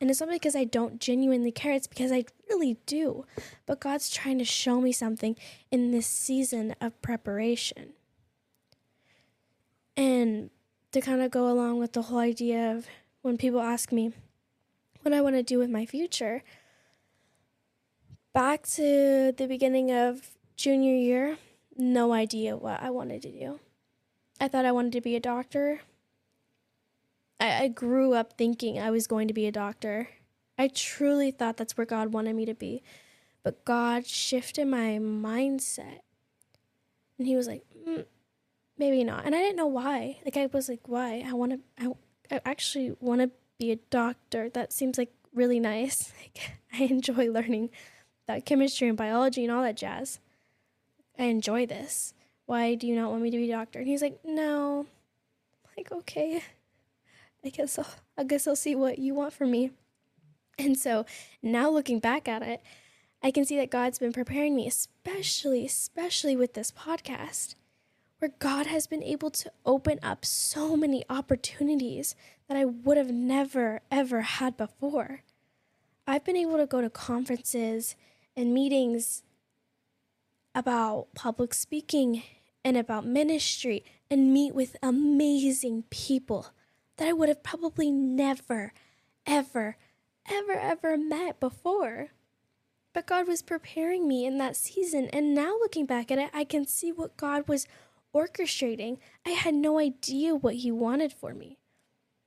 And 0.00 0.10
it's 0.10 0.20
not 0.20 0.30
because 0.30 0.54
I 0.54 0.64
don't 0.64 1.00
genuinely 1.00 1.50
care, 1.50 1.72
it's 1.72 1.88
because 1.88 2.12
I 2.12 2.24
really 2.48 2.76
do. 2.86 3.24
But 3.66 3.80
God's 3.80 4.10
trying 4.10 4.38
to 4.38 4.44
show 4.44 4.80
me 4.80 4.92
something 4.92 5.36
in 5.70 5.90
this 5.90 6.06
season 6.06 6.74
of 6.80 7.00
preparation. 7.02 7.94
And 9.96 10.50
to 10.92 11.00
kind 11.00 11.20
of 11.20 11.32
go 11.32 11.50
along 11.50 11.80
with 11.80 11.92
the 11.92 12.02
whole 12.02 12.18
idea 12.18 12.72
of 12.72 12.86
when 13.22 13.36
people 13.36 13.60
ask 13.60 13.90
me 13.90 14.12
what 15.02 15.12
I 15.12 15.20
want 15.20 15.34
to 15.34 15.42
do 15.42 15.58
with 15.58 15.70
my 15.70 15.84
future, 15.84 16.44
back 18.32 18.66
to 18.68 19.32
the 19.36 19.46
beginning 19.48 19.90
of 19.90 20.30
junior 20.56 20.94
year, 20.94 21.38
no 21.76 22.12
idea 22.12 22.56
what 22.56 22.80
I 22.80 22.90
wanted 22.90 23.22
to 23.22 23.32
do. 23.32 23.60
I 24.40 24.46
thought 24.46 24.64
I 24.64 24.72
wanted 24.72 24.92
to 24.92 25.00
be 25.00 25.16
a 25.16 25.20
doctor. 25.20 25.80
I, 27.40 27.64
I 27.64 27.68
grew 27.68 28.14
up 28.14 28.34
thinking 28.34 28.78
I 28.78 28.90
was 28.90 29.06
going 29.06 29.28
to 29.28 29.34
be 29.34 29.46
a 29.46 29.52
doctor. 29.52 30.08
I 30.58 30.68
truly 30.68 31.30
thought 31.30 31.56
that's 31.56 31.76
where 31.76 31.86
God 31.86 32.12
wanted 32.12 32.34
me 32.34 32.44
to 32.46 32.54
be. 32.54 32.82
But 33.42 33.64
God 33.64 34.06
shifted 34.06 34.66
my 34.66 34.98
mindset. 35.00 36.00
And 37.18 37.26
He 37.26 37.36
was 37.36 37.46
like, 37.46 37.62
mm, 37.86 38.04
maybe 38.76 39.04
not. 39.04 39.24
And 39.24 39.34
I 39.34 39.38
didn't 39.38 39.56
know 39.56 39.66
why. 39.66 40.18
Like 40.24 40.36
I 40.36 40.46
was 40.46 40.68
like, 40.68 40.86
why? 40.88 41.24
I 41.26 41.32
want 41.32 41.52
to. 41.52 41.60
I, 42.30 42.36
I 42.36 42.40
actually 42.44 42.96
want 43.00 43.20
to 43.20 43.30
be 43.58 43.70
a 43.70 43.76
doctor. 43.76 44.48
That 44.50 44.72
seems 44.72 44.98
like 44.98 45.12
really 45.34 45.60
nice. 45.60 46.12
Like 46.22 46.52
I 46.72 46.92
enjoy 46.92 47.30
learning 47.30 47.70
that 48.26 48.44
chemistry 48.44 48.88
and 48.88 48.96
biology 48.96 49.42
and 49.42 49.52
all 49.52 49.62
that 49.62 49.76
jazz. 49.76 50.20
I 51.18 51.24
enjoy 51.24 51.66
this. 51.66 52.12
Why 52.44 52.74
do 52.74 52.86
you 52.86 52.94
not 52.94 53.10
want 53.10 53.22
me 53.22 53.30
to 53.30 53.36
be 53.36 53.50
a 53.50 53.56
doctor? 53.56 53.78
And 53.78 53.88
he's 53.88 54.02
like, 54.02 54.18
no. 54.24 54.86
I'm 55.64 55.70
like 55.76 55.90
okay, 55.90 56.42
I 57.44 57.50
guess 57.50 57.78
I'll. 57.78 57.86
I 58.16 58.24
guess 58.24 58.46
I'll 58.48 58.56
see 58.56 58.74
what 58.74 58.98
you 58.98 59.14
want 59.14 59.32
from 59.32 59.52
me. 59.52 59.70
And 60.58 60.76
so 60.76 61.06
now 61.40 61.70
looking 61.70 62.00
back 62.00 62.26
at 62.26 62.42
it, 62.42 62.60
I 63.22 63.30
can 63.30 63.44
see 63.44 63.56
that 63.56 63.70
God's 63.70 64.00
been 64.00 64.12
preparing 64.12 64.56
me, 64.56 64.66
especially, 64.66 65.64
especially 65.64 66.36
with 66.36 66.54
this 66.54 66.72
podcast 66.72 67.54
where 68.18 68.32
God 68.40 68.66
has 68.66 68.86
been 68.86 69.02
able 69.02 69.30
to 69.30 69.52
open 69.64 70.00
up 70.02 70.24
so 70.24 70.76
many 70.76 71.04
opportunities 71.08 72.16
that 72.48 72.56
I 72.56 72.64
would 72.64 72.96
have 72.96 73.12
never, 73.12 73.80
ever 73.90 74.22
had 74.22 74.56
before. 74.56 75.22
I've 76.06 76.24
been 76.24 76.36
able 76.36 76.56
to 76.56 76.66
go 76.66 76.80
to 76.80 76.90
conferences 76.90 77.94
and 78.36 78.52
meetings 78.52 79.22
about 80.54 81.08
public 81.14 81.54
speaking 81.54 82.22
and 82.64 82.76
about 82.76 83.06
ministry 83.06 83.84
and 84.10 84.32
meet 84.32 84.54
with 84.54 84.76
amazing 84.82 85.84
people 85.90 86.48
that 86.98 87.08
I 87.08 87.12
would 87.12 87.28
have 87.28 87.42
probably 87.42 87.90
never, 87.90 88.72
ever, 89.26 89.76
ever, 90.30 90.52
ever 90.52 90.96
met 90.98 91.40
before. 91.40 92.08
But 92.92 93.06
God 93.06 93.26
was 93.26 93.42
preparing 93.42 94.06
me 94.06 94.26
in 94.26 94.38
that 94.38 94.56
season. 94.56 95.08
And 95.12 95.34
now 95.34 95.56
looking 95.58 95.86
back 95.86 96.10
at 96.10 96.18
it, 96.18 96.30
I 96.34 96.44
can 96.44 96.66
see 96.66 96.92
what 96.92 97.16
God 97.16 97.48
was 97.48 97.66
orchestrating. 98.14 98.98
I 99.24 99.30
had 99.30 99.54
no 99.54 99.78
idea 99.78 100.34
what 100.34 100.56
He 100.56 100.70
wanted 100.70 101.12
for 101.12 101.34
me. 101.34 101.58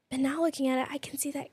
But 0.09 0.19
now 0.19 0.41
looking 0.41 0.67
at 0.67 0.79
it, 0.79 0.91
I 0.91 0.97
can 0.97 1.17
see 1.17 1.31
that 1.31 1.49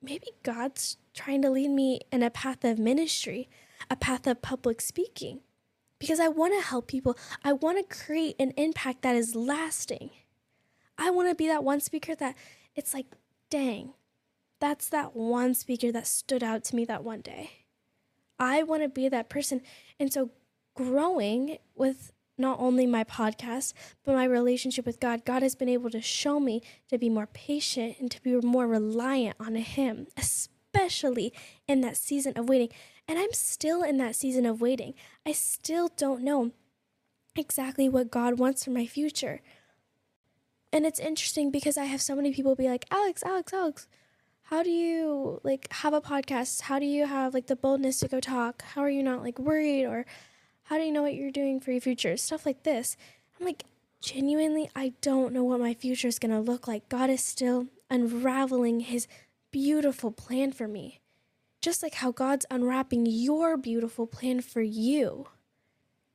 maybe 0.00 0.28
God's 0.42 0.96
trying 1.14 1.42
to 1.42 1.50
lead 1.50 1.70
me 1.70 2.00
in 2.10 2.22
a 2.22 2.30
path 2.30 2.64
of 2.64 2.78
ministry, 2.78 3.48
a 3.90 3.96
path 3.96 4.26
of 4.26 4.42
public 4.42 4.80
speaking 4.80 5.40
because 6.02 6.18
I 6.18 6.26
want 6.26 6.52
to 6.52 6.68
help 6.68 6.88
people. 6.88 7.16
I 7.44 7.52
want 7.52 7.78
to 7.78 7.96
create 7.96 8.34
an 8.40 8.52
impact 8.56 9.02
that 9.02 9.14
is 9.14 9.36
lasting. 9.36 10.10
I 11.02 11.10
want 11.10 11.28
to 11.28 11.34
be 11.34 11.48
that 11.48 11.64
one 11.64 11.80
speaker 11.80 12.14
that 12.14 12.36
it's 12.76 12.94
like, 12.94 13.06
dang, 13.50 13.94
that's 14.60 14.88
that 14.90 15.16
one 15.16 15.52
speaker 15.52 15.90
that 15.90 16.06
stood 16.06 16.44
out 16.44 16.62
to 16.64 16.76
me 16.76 16.84
that 16.84 17.02
one 17.02 17.22
day. 17.22 17.50
I 18.38 18.62
want 18.62 18.84
to 18.84 18.88
be 18.88 19.08
that 19.08 19.28
person. 19.28 19.62
And 19.98 20.12
so, 20.12 20.30
growing 20.76 21.58
with 21.74 22.12
not 22.38 22.60
only 22.60 22.86
my 22.86 23.02
podcast, 23.02 23.72
but 24.04 24.14
my 24.14 24.24
relationship 24.24 24.86
with 24.86 25.00
God, 25.00 25.24
God 25.24 25.42
has 25.42 25.56
been 25.56 25.68
able 25.68 25.90
to 25.90 26.00
show 26.00 26.38
me 26.38 26.62
to 26.88 26.98
be 26.98 27.08
more 27.08 27.26
patient 27.26 27.96
and 27.98 28.08
to 28.12 28.22
be 28.22 28.36
more 28.36 28.68
reliant 28.68 29.36
on 29.40 29.56
Him, 29.56 30.06
especially 30.16 31.32
in 31.66 31.80
that 31.80 31.96
season 31.96 32.34
of 32.36 32.48
waiting. 32.48 32.68
And 33.08 33.18
I'm 33.18 33.32
still 33.32 33.82
in 33.82 33.96
that 33.98 34.14
season 34.14 34.46
of 34.46 34.60
waiting. 34.60 34.94
I 35.26 35.32
still 35.32 35.90
don't 35.96 36.22
know 36.22 36.52
exactly 37.34 37.88
what 37.88 38.12
God 38.12 38.38
wants 38.38 38.64
for 38.64 38.70
my 38.70 38.86
future. 38.86 39.40
And 40.72 40.86
it's 40.86 40.98
interesting 40.98 41.50
because 41.50 41.76
I 41.76 41.84
have 41.84 42.00
so 42.00 42.14
many 42.16 42.32
people 42.32 42.54
be 42.54 42.68
like, 42.68 42.86
Alex, 42.90 43.22
Alex, 43.22 43.52
Alex, 43.52 43.86
how 44.44 44.62
do 44.62 44.70
you 44.70 45.40
like 45.42 45.70
have 45.72 45.92
a 45.92 46.00
podcast? 46.00 46.62
How 46.62 46.78
do 46.78 46.86
you 46.86 47.06
have 47.06 47.34
like 47.34 47.46
the 47.46 47.56
boldness 47.56 48.00
to 48.00 48.08
go 48.08 48.20
talk? 48.20 48.62
How 48.62 48.80
are 48.80 48.90
you 48.90 49.02
not 49.02 49.22
like 49.22 49.38
worried 49.38 49.84
or 49.84 50.06
how 50.64 50.78
do 50.78 50.84
you 50.84 50.92
know 50.92 51.02
what 51.02 51.14
you're 51.14 51.30
doing 51.30 51.60
for 51.60 51.72
your 51.72 51.80
future? 51.80 52.16
Stuff 52.16 52.46
like 52.46 52.62
this. 52.62 52.96
I'm 53.38 53.46
like, 53.46 53.64
genuinely, 54.00 54.70
I 54.74 54.94
don't 55.00 55.32
know 55.32 55.44
what 55.44 55.60
my 55.60 55.74
future 55.74 56.08
is 56.08 56.18
going 56.18 56.32
to 56.32 56.40
look 56.40 56.66
like. 56.66 56.88
God 56.88 57.10
is 57.10 57.22
still 57.22 57.66
unraveling 57.90 58.80
his 58.80 59.06
beautiful 59.50 60.10
plan 60.10 60.52
for 60.52 60.66
me 60.66 61.02
just 61.62 61.82
like 61.82 61.94
how 61.94 62.10
God's 62.10 62.44
unwrapping 62.50 63.06
your 63.06 63.56
beautiful 63.56 64.06
plan 64.06 64.40
for 64.40 64.60
you. 64.60 65.28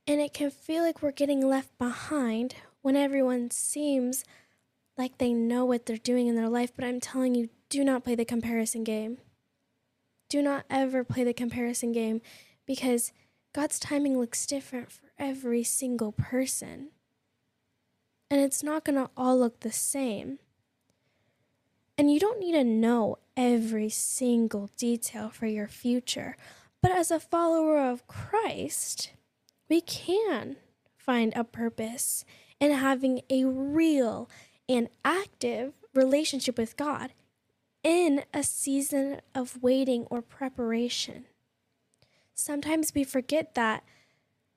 And 0.06 0.20
it 0.20 0.34
can 0.34 0.52
feel 0.52 0.84
like 0.84 1.02
we're 1.02 1.12
getting 1.12 1.48
left 1.48 1.76
behind 1.78 2.56
when 2.82 2.98
everyone 2.98 3.50
seems 3.50 4.26
like 4.98 5.18
they 5.18 5.34
know 5.34 5.66
what 5.66 5.86
they're 5.86 5.98
doing 5.98 6.28
in 6.28 6.36
their 6.36 6.50
life, 6.50 6.72
but 6.76 6.86
I'm 6.86 7.00
telling 7.00 7.36
you, 7.36 7.50
do 7.70 7.84
not 7.84 8.04
play 8.04 8.16
the 8.16 8.26
comparison 8.26 8.84
game. 8.84 9.18
Do 10.30 10.42
not 10.42 10.66
ever 10.70 11.04
play 11.04 11.24
the 11.24 11.34
comparison 11.34 11.92
game 11.92 12.22
because 12.66 13.12
God's 13.54 13.80
timing 13.80 14.20
looks 14.20 14.46
different 14.46 14.92
for 14.92 15.10
every 15.18 15.64
single 15.64 16.12
person. 16.12 16.90
And 18.30 18.42
it's 18.42 18.64
not 18.64 18.84
going 18.84 18.98
to 18.98 19.10
all 19.16 19.40
look 19.40 19.62
the 19.62 19.72
same. 19.72 20.40
And 21.98 22.12
you 22.12 22.20
don't 22.20 22.40
need 22.40 22.52
to 22.54 22.64
know 22.64 23.18
every 23.36 23.90
single 23.90 24.70
detail 24.78 25.30
for 25.30 25.48
your 25.48 25.68
future. 25.68 26.36
But 26.82 26.92
as 26.92 27.10
a 27.10 27.20
follower 27.20 27.80
of 27.80 28.06
Christ, 28.08 29.12
we 29.70 29.82
can 29.82 30.58
find 30.96 31.34
a 31.36 31.44
purpose 31.44 32.26
in 32.60 32.72
having 32.72 33.22
a 33.30 33.46
real 33.46 34.30
and 34.70 34.90
active 35.04 35.74
relationship 35.94 36.58
with 36.58 36.78
God 36.78 37.14
in 37.84 38.24
a 38.34 38.44
season 38.44 39.22
of 39.34 39.62
waiting 39.62 40.06
or 40.10 40.22
preparation. 40.22 41.26
Sometimes 42.34 42.94
we 42.94 43.04
forget 43.04 43.56
that 43.56 43.84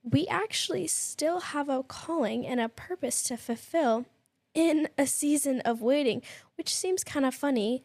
we 0.03 0.27
actually 0.27 0.87
still 0.87 1.39
have 1.39 1.69
a 1.69 1.83
calling 1.83 2.45
and 2.45 2.59
a 2.59 2.69
purpose 2.69 3.23
to 3.23 3.37
fulfill 3.37 4.05
in 4.53 4.89
a 4.97 5.05
season 5.07 5.61
of 5.61 5.81
waiting, 5.81 6.21
which 6.57 6.73
seems 6.73 7.03
kind 7.03 7.25
of 7.25 7.33
funny. 7.33 7.83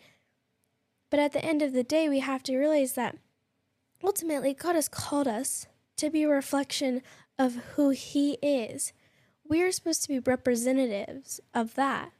But 1.11 1.21
at 1.21 1.33
the 1.33 1.45
end 1.45 1.62
of 1.62 1.73
the 1.73 1.85
day, 1.85 2.09
we 2.09 2.21
have 2.21 2.42
to 2.45 2.56
realize 2.56 2.95
that 2.95 3.16
ultimately 4.02 4.54
God 4.54 4.75
has 4.75 4.88
called 4.88 5.28
us 5.28 5.66
to 5.97 6.11
be 6.11 6.25
a 6.25 6.28
reflection 6.28 7.02
of 7.38 7.54
who 7.75 7.90
He 7.90 8.38
is. 8.42 8.92
We 9.49 9.62
are 9.62 9.73
supposed 9.73 10.03
to 10.03 10.09
be 10.09 10.19
representatives 10.19 11.41
of 11.55 11.75
that. 11.75 12.12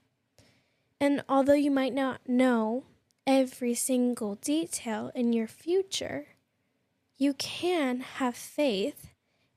And 1.01 1.23
although 1.29 1.55
you 1.55 1.71
might 1.71 1.95
not 1.95 2.21
know 2.29 2.85
every 3.27 3.75
single 3.75 4.37
detail 4.37 5.11
in 5.15 5.33
your 5.33 5.49
future, 5.49 6.27
you 7.19 7.35
can 7.35 8.01
have 8.01 8.37
faith 8.37 9.09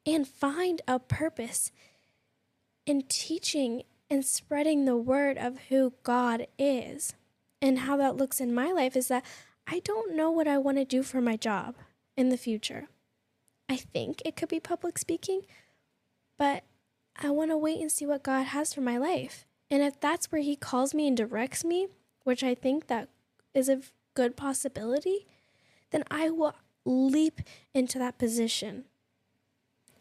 and 0.06 0.28
find 0.28 0.82
a 0.88 1.00
purpose 1.00 1.72
in 2.86 3.04
teaching 3.08 3.84
and 4.10 4.26
spreading 4.26 4.86
the 4.86 4.98
word 4.98 5.38
of 5.38 5.60
who 5.70 5.94
God 6.04 6.48
is. 6.58 7.14
And 7.62 7.80
how 7.80 7.98
that 7.98 8.18
looks 8.18 8.40
in 8.40 8.54
my 8.54 8.72
life 8.72 8.96
is 8.96 9.10
that 9.10 9.26
I 9.68 9.80
don't 9.80 10.16
know 10.16 10.32
what 10.32 10.48
I 10.48 10.58
want 10.58 10.78
to 10.78 10.86
do 10.86 11.04
for 11.04 11.22
my 11.22 11.36
job 11.36 11.76
in 12.18 12.30
the 12.30 12.38
future. 12.38 12.88
I 13.68 13.76
think 13.76 14.22
it 14.26 14.36
could 14.36 14.50
be 14.50 14.60
public 14.60 14.98
speaking, 14.98 15.42
but 16.38 16.64
I 17.16 17.30
want 17.30 17.52
to 17.52 17.58
wait 17.58 17.80
and 17.80 17.92
see 17.92 18.06
what 18.06 18.24
God 18.24 18.48
has 18.48 18.74
for 18.74 18.82
my 18.82 18.98
life. 18.98 19.46
And 19.70 19.84
if 19.84 20.00
that's 20.00 20.32
where 20.32 20.42
he 20.42 20.56
calls 20.56 20.94
me 20.94 21.08
and 21.08 21.16
directs 21.16 21.64
me, 21.64 21.88
which 22.24 22.44
I 22.44 22.56
think 22.56 22.88
that 22.88 23.10
is 23.54 23.70
a 23.70 23.82
good 24.16 24.36
possibility, 24.36 25.28
then 25.92 26.04
I 26.10 26.30
will 26.30 26.56
leap 26.86 27.42
into 27.74 28.00
that 28.00 28.18
position. 28.18 28.86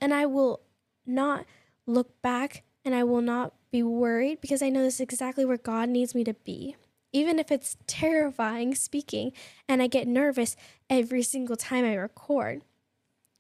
And 0.00 0.14
I 0.14 0.26
will 0.26 0.60
not 1.06 1.44
look 1.86 2.20
back 2.22 2.62
and 2.84 2.94
I 2.94 3.04
will 3.04 3.20
not 3.20 3.52
be 3.70 3.82
worried 3.82 4.40
because 4.40 4.62
I 4.62 4.68
know 4.68 4.82
this 4.82 4.94
is 4.94 5.00
exactly 5.00 5.44
where 5.44 5.56
God 5.56 5.88
needs 5.88 6.14
me 6.14 6.24
to 6.24 6.34
be. 6.34 6.76
Even 7.12 7.38
if 7.38 7.50
it's 7.50 7.76
terrifying 7.86 8.74
speaking 8.74 9.32
and 9.68 9.82
I 9.82 9.86
get 9.86 10.06
nervous 10.06 10.56
every 10.88 11.22
single 11.22 11.56
time 11.56 11.84
I 11.84 11.94
record, 11.94 12.62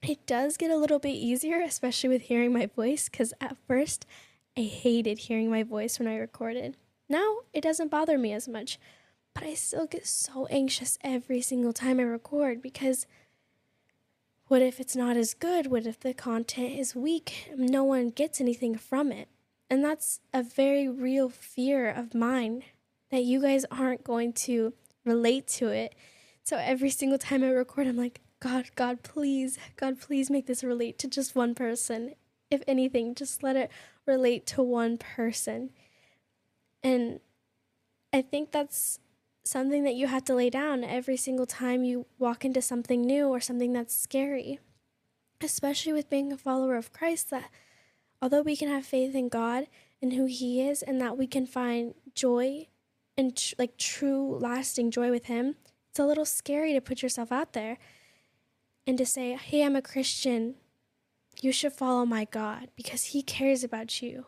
it 0.02 0.26
does 0.26 0.56
get 0.56 0.70
a 0.70 0.76
little 0.76 0.98
bit 0.98 1.14
easier, 1.14 1.60
especially 1.60 2.08
with 2.08 2.22
hearing 2.22 2.52
my 2.52 2.66
voice, 2.66 3.08
because 3.08 3.32
at 3.40 3.56
first 3.66 4.06
I 4.56 4.62
hated 4.62 5.18
hearing 5.18 5.50
my 5.50 5.62
voice 5.62 5.98
when 5.98 6.08
I 6.08 6.16
recorded. 6.16 6.76
Now 7.08 7.38
it 7.52 7.62
doesn't 7.62 7.90
bother 7.90 8.18
me 8.18 8.32
as 8.32 8.48
much, 8.48 8.78
but 9.34 9.44
I 9.44 9.54
still 9.54 9.86
get 9.86 10.06
so 10.06 10.46
anxious 10.46 10.98
every 11.02 11.40
single 11.40 11.72
time 11.72 12.00
I 12.00 12.04
record 12.04 12.60
because 12.60 13.06
what 14.48 14.62
if 14.62 14.80
it's 14.80 14.96
not 14.96 15.16
as 15.16 15.34
good? 15.34 15.66
What 15.66 15.86
if 15.86 16.00
the 16.00 16.14
content 16.14 16.78
is 16.78 16.96
weak? 16.96 17.52
No 17.56 17.84
one 17.84 18.08
gets 18.08 18.40
anything 18.40 18.76
from 18.76 19.12
it. 19.12 19.28
And 19.68 19.84
that's 19.84 20.20
a 20.32 20.42
very 20.42 20.88
real 20.88 21.28
fear 21.28 21.90
of 21.90 22.14
mine 22.14 22.62
that 23.10 23.24
you 23.24 23.42
guys 23.42 23.66
aren't 23.70 24.04
going 24.04 24.32
to 24.32 24.72
relate 25.04 25.46
to 25.48 25.68
it. 25.68 25.94
So 26.44 26.56
every 26.56 26.88
single 26.88 27.18
time 27.18 27.44
I 27.44 27.50
record, 27.50 27.86
I'm 27.86 27.96
like, 27.96 28.20
God, 28.40 28.70
God, 28.76 29.02
please, 29.02 29.58
God, 29.76 30.00
please 30.00 30.30
make 30.30 30.46
this 30.46 30.62
relate 30.62 30.98
to 30.98 31.08
just 31.08 31.34
one 31.34 31.54
person. 31.54 32.14
If 32.50 32.62
anything, 32.66 33.14
just 33.14 33.42
let 33.42 33.56
it 33.56 33.70
relate 34.06 34.46
to 34.46 34.62
one 34.62 34.96
person. 34.96 35.70
And 36.82 37.20
I 38.12 38.22
think 38.22 38.52
that's 38.52 39.00
something 39.44 39.82
that 39.84 39.94
you 39.94 40.06
have 40.06 40.24
to 40.24 40.34
lay 40.34 40.50
down 40.50 40.84
every 40.84 41.16
single 41.16 41.46
time 41.46 41.82
you 41.82 42.06
walk 42.18 42.44
into 42.44 42.62
something 42.62 43.02
new 43.02 43.28
or 43.28 43.40
something 43.40 43.72
that's 43.72 43.96
scary. 43.96 44.60
Especially 45.40 45.92
with 45.92 46.10
being 46.10 46.32
a 46.32 46.36
follower 46.36 46.76
of 46.76 46.92
Christ, 46.92 47.30
that 47.30 47.50
although 48.22 48.42
we 48.42 48.56
can 48.56 48.68
have 48.68 48.86
faith 48.86 49.14
in 49.14 49.28
God 49.28 49.66
and 50.00 50.12
who 50.12 50.26
He 50.26 50.60
is, 50.66 50.82
and 50.82 51.00
that 51.00 51.18
we 51.18 51.26
can 51.26 51.46
find 51.46 51.94
joy 52.14 52.66
and 53.16 53.36
tr- 53.36 53.54
like 53.58 53.76
true, 53.76 54.36
lasting 54.38 54.90
joy 54.90 55.10
with 55.10 55.26
Him, 55.26 55.56
it's 55.90 55.98
a 55.98 56.06
little 56.06 56.24
scary 56.24 56.72
to 56.72 56.80
put 56.80 57.02
yourself 57.02 57.32
out 57.32 57.52
there 57.52 57.78
and 58.88 58.98
to 58.98 59.06
say, 59.06 59.36
Hey, 59.36 59.62
I'm 59.62 59.76
a 59.76 59.82
Christian. 59.82 60.56
You 61.40 61.52
should 61.52 61.72
follow 61.72 62.04
my 62.04 62.24
God 62.24 62.70
because 62.74 63.04
He 63.04 63.22
cares 63.22 63.62
about 63.62 64.02
you. 64.02 64.26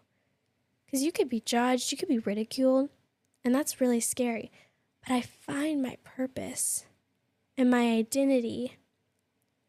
Because 0.87 1.03
you 1.03 1.11
could 1.11 1.29
be 1.29 1.41
judged, 1.41 1.91
you 1.91 1.99
could 1.99 2.09
be 2.09 2.21
ridiculed, 2.21 2.91
and 3.45 3.53
that's 3.53 3.81
really 3.81 4.01
scary. 4.01 4.53
But 5.05 5.15
I 5.15 5.23
find 5.23 5.83
my 5.83 5.97
purpose 6.05 6.85
and 7.57 7.69
my 7.69 7.91
identity 7.91 8.77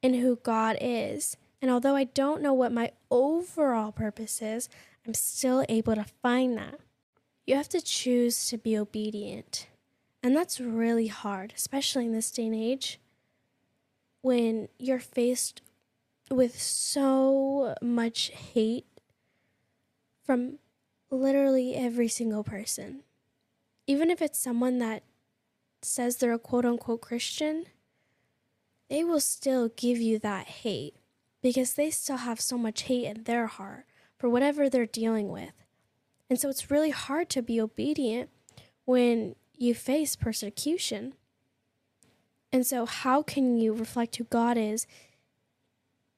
in 0.03 0.15
who 0.15 0.35
God 0.35 0.77
is 0.79 1.37
and 1.61 1.69
although 1.69 1.95
I 1.95 2.05
don't 2.05 2.41
know 2.41 2.53
what 2.53 2.71
my 2.71 2.91
overall 3.11 3.91
purpose 3.91 4.41
is, 4.41 4.67
I'm 5.05 5.13
still 5.13 5.63
able 5.69 5.95
to 5.95 6.05
find 6.21 6.57
that. 6.57 6.79
You 7.45 7.55
have 7.55 7.69
to 7.69 7.81
choose 7.81 8.47
to 8.47 8.57
be 8.57 8.77
obedient. 8.77 9.67
And 10.23 10.35
that's 10.35 10.59
really 10.59 11.07
hard, 11.07 11.53
especially 11.55 12.05
in 12.05 12.13
this 12.13 12.31
day 12.31 12.47
and 12.47 12.55
age. 12.55 12.99
When 14.21 14.69
you're 14.77 14.99
faced 14.99 15.61
with 16.29 16.59
so 16.59 17.75
much 17.81 18.29
hate 18.29 18.85
from 20.23 20.59
literally 21.09 21.75
every 21.75 22.07
single 22.07 22.43
person. 22.43 23.03
Even 23.87 24.09
if 24.09 24.21
it's 24.21 24.39
someone 24.39 24.79
that 24.79 25.03
says 25.81 26.17
they're 26.17 26.33
a 26.33 26.39
quote 26.39 26.65
unquote 26.65 27.01
Christian, 27.01 27.65
they 28.89 29.03
will 29.03 29.19
still 29.19 29.69
give 29.69 29.99
you 29.99 30.19
that 30.19 30.47
hate 30.47 30.95
because 31.41 31.73
they 31.73 31.89
still 31.89 32.17
have 32.17 32.39
so 32.39 32.57
much 32.57 32.83
hate 32.83 33.05
in 33.05 33.23
their 33.23 33.47
heart 33.47 33.85
for 34.17 34.29
whatever 34.29 34.69
they're 34.69 34.85
dealing 34.85 35.29
with. 35.29 35.53
And 36.29 36.39
so 36.39 36.49
it's 36.49 36.71
really 36.71 36.91
hard 36.91 37.29
to 37.31 37.41
be 37.41 37.59
obedient 37.59 38.29
when 38.85 39.35
you 39.57 39.73
face 39.73 40.15
persecution. 40.15 41.13
And 42.53 42.65
so, 42.65 42.85
how 42.85 43.21
can 43.21 43.57
you 43.57 43.73
reflect 43.73 44.15
who 44.17 44.25
God 44.25 44.57
is 44.57 44.85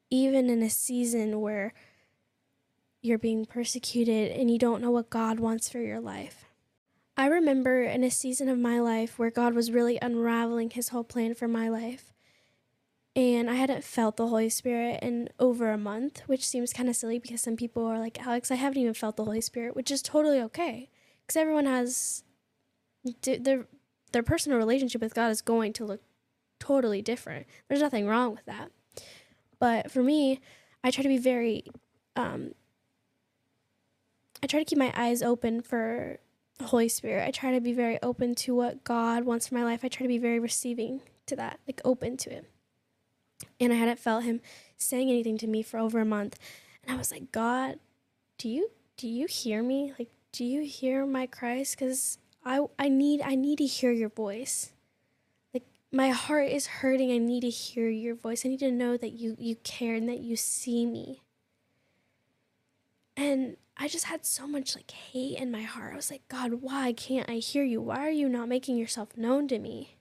even 0.09 0.49
in 0.49 0.63
a 0.63 0.69
season 0.69 1.41
where 1.41 1.73
you're 3.01 3.19
being 3.19 3.45
persecuted 3.45 4.31
and 4.31 4.49
you 4.49 4.57
don't 4.57 4.81
know 4.81 4.91
what 4.91 5.09
God 5.09 5.39
wants 5.39 5.69
for 5.69 5.79
your 5.79 5.99
life? 5.99 6.45
I 7.15 7.27
remember 7.27 7.83
in 7.83 8.03
a 8.03 8.09
season 8.09 8.49
of 8.49 8.57
my 8.57 8.79
life 8.79 9.19
where 9.19 9.29
God 9.29 9.53
was 9.53 9.71
really 9.71 9.99
unraveling 10.01 10.71
his 10.71 10.89
whole 10.89 11.03
plan 11.03 11.35
for 11.35 11.47
my 11.47 11.69
life. 11.69 12.11
And 13.15 13.47
I 13.47 13.53
hadn't 13.53 13.83
felt 13.83 14.17
the 14.17 14.27
Holy 14.27 14.49
Spirit 14.49 15.03
in 15.03 15.29
over 15.39 15.69
a 15.69 15.77
month, 15.77 16.21
which 16.25 16.47
seems 16.47 16.73
kind 16.73 16.89
of 16.89 16.95
silly 16.95 17.19
because 17.19 17.41
some 17.41 17.55
people 17.55 17.85
are 17.85 17.99
like, 17.99 18.25
Alex, 18.25 18.49
I 18.49 18.55
haven't 18.55 18.79
even 18.79 18.95
felt 18.95 19.17
the 19.17 19.25
Holy 19.25 19.41
Spirit, 19.41 19.75
which 19.75 19.91
is 19.91 20.01
totally 20.01 20.39
okay. 20.41 20.89
Because 21.21 21.39
everyone 21.39 21.67
has 21.67 22.23
their, 23.21 23.67
their 24.11 24.23
personal 24.23 24.57
relationship 24.57 25.01
with 25.01 25.13
God 25.13 25.29
is 25.29 25.43
going 25.43 25.73
to 25.73 25.85
look 25.85 26.01
totally 26.63 27.01
different. 27.01 27.46
There's 27.67 27.82
nothing 27.82 28.08
wrong 28.08 28.32
with 28.32 28.46
that. 28.46 28.72
But 29.60 29.91
for 29.91 30.03
me, 30.03 30.39
I 30.84 30.91
try 30.91 31.03
to 31.03 31.10
be 31.10 31.17
very, 31.17 31.65
um, 32.15 32.53
I 34.41 34.48
try 34.48 34.60
to 34.60 34.65
keep 34.65 34.77
my 34.77 34.93
eyes 34.96 35.22
open 35.22 35.62
for 35.62 36.20
the 36.58 36.65
Holy 36.65 36.89
Spirit. 36.89 37.27
I 37.27 37.32
try 37.32 37.51
to 37.51 37.62
be 37.62 37.74
very 37.74 38.01
open 38.01 38.36
to 38.36 38.55
what 38.55 38.84
God 38.84 39.24
wants 39.25 39.48
for 39.48 39.55
my 39.55 39.63
life. 39.63 39.82
I 39.84 39.88
try 39.88 40.03
to 40.03 40.10
be 40.10 40.17
very 40.17 40.39
receiving 40.39 41.01
to 41.27 41.36
that, 41.36 41.60
like 41.67 41.82
open 41.86 42.17
to 42.17 42.32
it. 42.32 42.50
And 43.60 43.72
I 43.72 43.75
hadn't 43.75 44.00
felt 44.00 44.24
him 44.24 44.41
saying 44.77 45.10
anything 45.10 45.38
to 45.39 45.48
me 45.48 45.63
for 45.63 45.79
over 45.79 46.00
a 46.00 46.05
month. 46.05 46.38
And 46.84 46.93
I 46.93 46.98
was 46.98 47.12
like, 47.12 47.32
God, 47.32 47.79
do 48.38 48.50
you 48.50 48.72
do 48.98 49.08
you 49.08 49.27
hear 49.27 49.63
me? 49.63 49.93
Like, 49.98 50.10
do 50.32 50.43
you 50.43 50.63
hear 50.63 51.05
my 51.05 51.25
cries? 51.25 51.72
Because 51.72 52.17
I 52.43 52.65
I 52.77 52.89
need 52.89 53.22
I 53.22 53.36
need 53.36 53.60
to 53.60 53.65
hear 53.65 53.91
your 53.91 54.10
voice. 54.10 54.72
My 55.95 56.09
heart 56.09 56.50
is 56.50 56.65
hurting. 56.65 57.12
I 57.12 57.19
need 57.19 57.41
to 57.41 57.51
hear 57.51 57.88
your 57.88 58.15
voice. 58.15 58.43
I 58.43 58.50
need 58.50 58.59
to 58.62 58.71
know 58.71 58.97
that 58.97 59.13
you 59.13 59.35
you 59.38 59.57
care 59.57 59.93
and 59.93 60.09
that 60.09 60.21
you 60.21 60.35
see 60.35 60.88
me. 60.88 61.21
And 63.15 63.57
I 63.77 63.88
just 63.88 64.05
had 64.05 64.25
so 64.25 64.47
much 64.47 64.75
like 64.75 64.89
hate 64.89 65.38
in 65.38 65.51
my 65.51 65.62
heart. 65.62 65.93
I 65.93 65.95
was 65.95 66.09
like, 66.09 66.27
God, 66.27 66.63
why 66.63 66.93
can't 66.93 67.29
I 67.29 67.35
hear 67.35 67.63
you? 67.63 67.79
Why 67.79 68.00
are 68.00 68.09
you 68.09 68.27
not 68.27 68.50
making 68.50 68.75
yourself 68.75 69.15
known 69.15 69.47
to 69.50 69.59
me? 69.59 69.97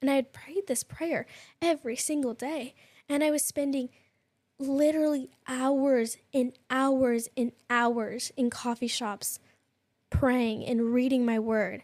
And 0.00 0.08
I 0.08 0.14
had 0.14 0.32
prayed 0.32 0.68
this 0.68 0.84
prayer 0.84 1.26
every 1.60 1.96
single 1.96 2.34
day. 2.34 2.74
And 3.08 3.24
I 3.24 3.32
was 3.32 3.44
spending 3.44 3.88
literally 4.60 5.30
hours 5.48 6.18
and 6.32 6.52
hours 6.70 7.28
and 7.36 7.50
hours 7.68 8.30
in 8.36 8.48
coffee 8.48 8.86
shops 8.86 9.40
praying 10.08 10.64
and 10.66 10.92
reading 10.92 11.24
my 11.24 11.40
word, 11.40 11.82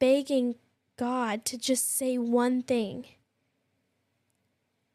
begging 0.00 0.56
God 0.96 1.44
to 1.46 1.58
just 1.58 1.96
say 1.96 2.18
one 2.18 2.62
thing. 2.62 3.06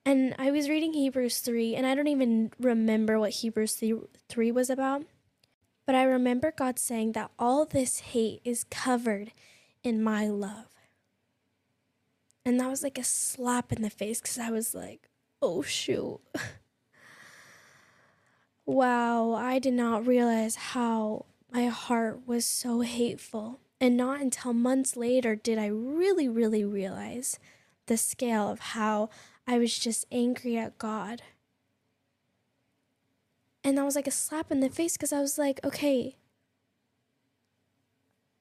And 0.05 0.33
I 0.39 0.51
was 0.51 0.69
reading 0.69 0.93
Hebrews 0.93 1.39
3, 1.39 1.75
and 1.75 1.85
I 1.85 1.93
don't 1.93 2.07
even 2.07 2.51
remember 2.59 3.19
what 3.19 3.31
Hebrews 3.31 3.83
3 4.29 4.51
was 4.51 4.69
about 4.69 5.03
but 5.87 5.95
I 5.95 6.03
remember 6.03 6.51
God 6.51 6.77
saying 6.77 7.13
that 7.13 7.31
all 7.39 7.65
this 7.65 7.99
hate 7.99 8.41
is 8.43 8.65
covered 8.65 9.31
in 9.83 10.03
my 10.03 10.27
love. 10.27 10.67
And 12.45 12.59
that 12.59 12.69
was 12.69 12.83
like 12.83 12.97
a 12.97 13.05
slap 13.05 13.71
in 13.71 13.81
the 13.81 13.89
face 13.89 14.19
because 14.19 14.37
I 14.37 14.51
was 14.51 14.75
like, 14.75 15.07
oh, 15.41 15.61
shoot. 15.61 16.19
wow, 18.65 19.31
I 19.31 19.59
did 19.59 19.73
not 19.73 20.05
realize 20.05 20.55
how 20.55 21.25
my 21.53 21.67
heart 21.67 22.27
was 22.27 22.45
so 22.45 22.81
hateful. 22.81 23.61
And 23.79 23.95
not 23.95 24.21
until 24.21 24.53
months 24.53 24.97
later 24.97 25.35
did 25.35 25.57
I 25.57 25.67
really, 25.67 26.27
really 26.27 26.65
realize 26.65 27.39
the 27.85 27.97
scale 27.97 28.49
of 28.49 28.59
how 28.59 29.09
I 29.45 29.57
was 29.57 29.77
just 29.77 30.05
angry 30.11 30.57
at 30.57 30.77
God 30.77 31.21
and 33.67 33.77
that 33.77 33.83
was 33.83 33.97
like 33.97 34.07
a 34.07 34.11
slap 34.11 34.49
in 34.49 34.61
the 34.61 34.69
face 34.69 34.93
because 34.93 35.11
I 35.11 35.19
was 35.19 35.37
like, 35.37 35.59
okay, 35.61 36.15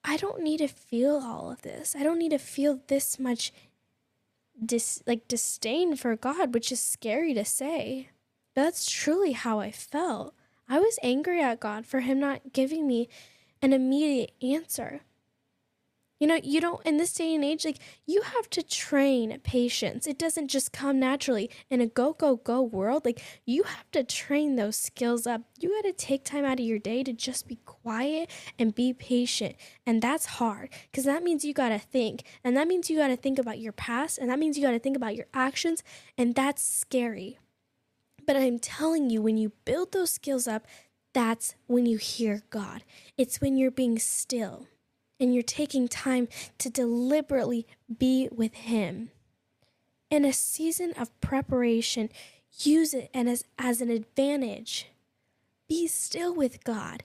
I 0.04 0.16
don't 0.16 0.40
need 0.40 0.58
to 0.58 0.68
feel 0.68 1.16
all 1.16 1.50
of 1.50 1.62
this. 1.62 1.96
I 1.98 2.04
don't 2.04 2.20
need 2.20 2.30
to 2.30 2.38
feel 2.38 2.78
this 2.86 3.18
much 3.18 3.52
dis 4.64 5.02
like 5.04 5.26
disdain 5.26 5.96
for 5.96 6.14
God, 6.14 6.54
which 6.54 6.70
is 6.70 6.80
scary 6.80 7.34
to 7.34 7.44
say. 7.44 8.10
But 8.54 8.62
that's 8.62 8.88
truly 8.88 9.32
how 9.32 9.58
I 9.58 9.72
felt. 9.72 10.32
I 10.68 10.78
was 10.78 10.96
angry 11.02 11.42
at 11.42 11.58
God 11.58 11.86
for 11.86 12.00
him 12.00 12.20
not 12.20 12.52
giving 12.52 12.86
me 12.86 13.08
an 13.60 13.72
immediate 13.72 14.30
answer. 14.40 15.00
You 16.18 16.26
know, 16.26 16.40
you 16.42 16.62
don't, 16.62 16.84
in 16.86 16.96
this 16.96 17.12
day 17.12 17.34
and 17.34 17.44
age, 17.44 17.66
like, 17.66 17.78
you 18.06 18.22
have 18.22 18.48
to 18.50 18.62
train 18.62 19.38
patience. 19.42 20.06
It 20.06 20.18
doesn't 20.18 20.48
just 20.48 20.72
come 20.72 20.98
naturally. 20.98 21.50
In 21.68 21.82
a 21.82 21.86
go, 21.86 22.14
go, 22.14 22.36
go 22.36 22.62
world, 22.62 23.04
like, 23.04 23.20
you 23.44 23.64
have 23.64 23.90
to 23.90 24.02
train 24.02 24.56
those 24.56 24.76
skills 24.76 25.26
up. 25.26 25.42
You 25.60 25.70
got 25.70 25.88
to 25.88 25.92
take 25.92 26.24
time 26.24 26.46
out 26.46 26.58
of 26.58 26.64
your 26.64 26.78
day 26.78 27.02
to 27.02 27.12
just 27.12 27.46
be 27.46 27.58
quiet 27.66 28.30
and 28.58 28.74
be 28.74 28.94
patient. 28.94 29.56
And 29.84 30.00
that's 30.00 30.26
hard 30.26 30.70
because 30.90 31.04
that 31.04 31.22
means 31.22 31.44
you 31.44 31.52
got 31.52 31.68
to 31.68 31.78
think. 31.78 32.22
And 32.42 32.56
that 32.56 32.68
means 32.68 32.88
you 32.88 32.96
got 32.96 33.08
to 33.08 33.16
think 33.16 33.38
about 33.38 33.58
your 33.58 33.72
past. 33.72 34.16
And 34.16 34.30
that 34.30 34.38
means 34.38 34.56
you 34.56 34.64
got 34.64 34.70
to 34.70 34.78
think 34.78 34.96
about 34.96 35.16
your 35.16 35.26
actions. 35.34 35.82
And 36.16 36.34
that's 36.34 36.62
scary. 36.62 37.38
But 38.26 38.36
I'm 38.36 38.58
telling 38.58 39.10
you, 39.10 39.20
when 39.20 39.36
you 39.36 39.52
build 39.66 39.92
those 39.92 40.12
skills 40.12 40.48
up, 40.48 40.66
that's 41.12 41.54
when 41.66 41.84
you 41.84 41.98
hear 41.98 42.42
God. 42.48 42.84
It's 43.18 43.40
when 43.40 43.56
you're 43.56 43.70
being 43.70 43.98
still 43.98 44.66
and 45.18 45.34
you're 45.34 45.42
taking 45.42 45.88
time 45.88 46.28
to 46.58 46.70
deliberately 46.70 47.66
be 47.98 48.28
with 48.30 48.54
Him. 48.54 49.10
In 50.10 50.24
a 50.24 50.32
season 50.32 50.92
of 50.98 51.18
preparation, 51.20 52.10
use 52.58 52.94
it 52.94 53.10
and 53.12 53.28
as, 53.28 53.44
as 53.58 53.80
an 53.80 53.90
advantage. 53.90 54.88
Be 55.68 55.86
still 55.86 56.34
with 56.34 56.62
God. 56.64 57.02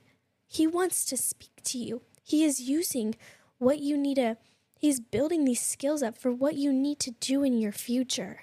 He 0.47 0.67
wants 0.67 1.05
to 1.05 1.17
speak 1.17 1.61
to 1.63 1.77
you. 1.77 2.01
He 2.23 2.43
is 2.43 2.61
using 2.61 3.15
what 3.57 3.79
you 3.79 3.97
need 3.97 4.15
to, 4.15 4.37
He's 4.77 4.99
building 4.99 5.45
these 5.45 5.61
skills 5.61 6.01
up 6.01 6.17
for 6.17 6.31
what 6.31 6.55
you 6.55 6.73
need 6.73 6.99
to 6.99 7.11
do 7.11 7.43
in 7.43 7.59
your 7.59 7.71
future. 7.71 8.41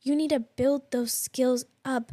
You 0.00 0.14
need 0.14 0.30
to 0.30 0.40
build 0.40 0.90
those 0.90 1.12
skills 1.12 1.64
up, 1.84 2.12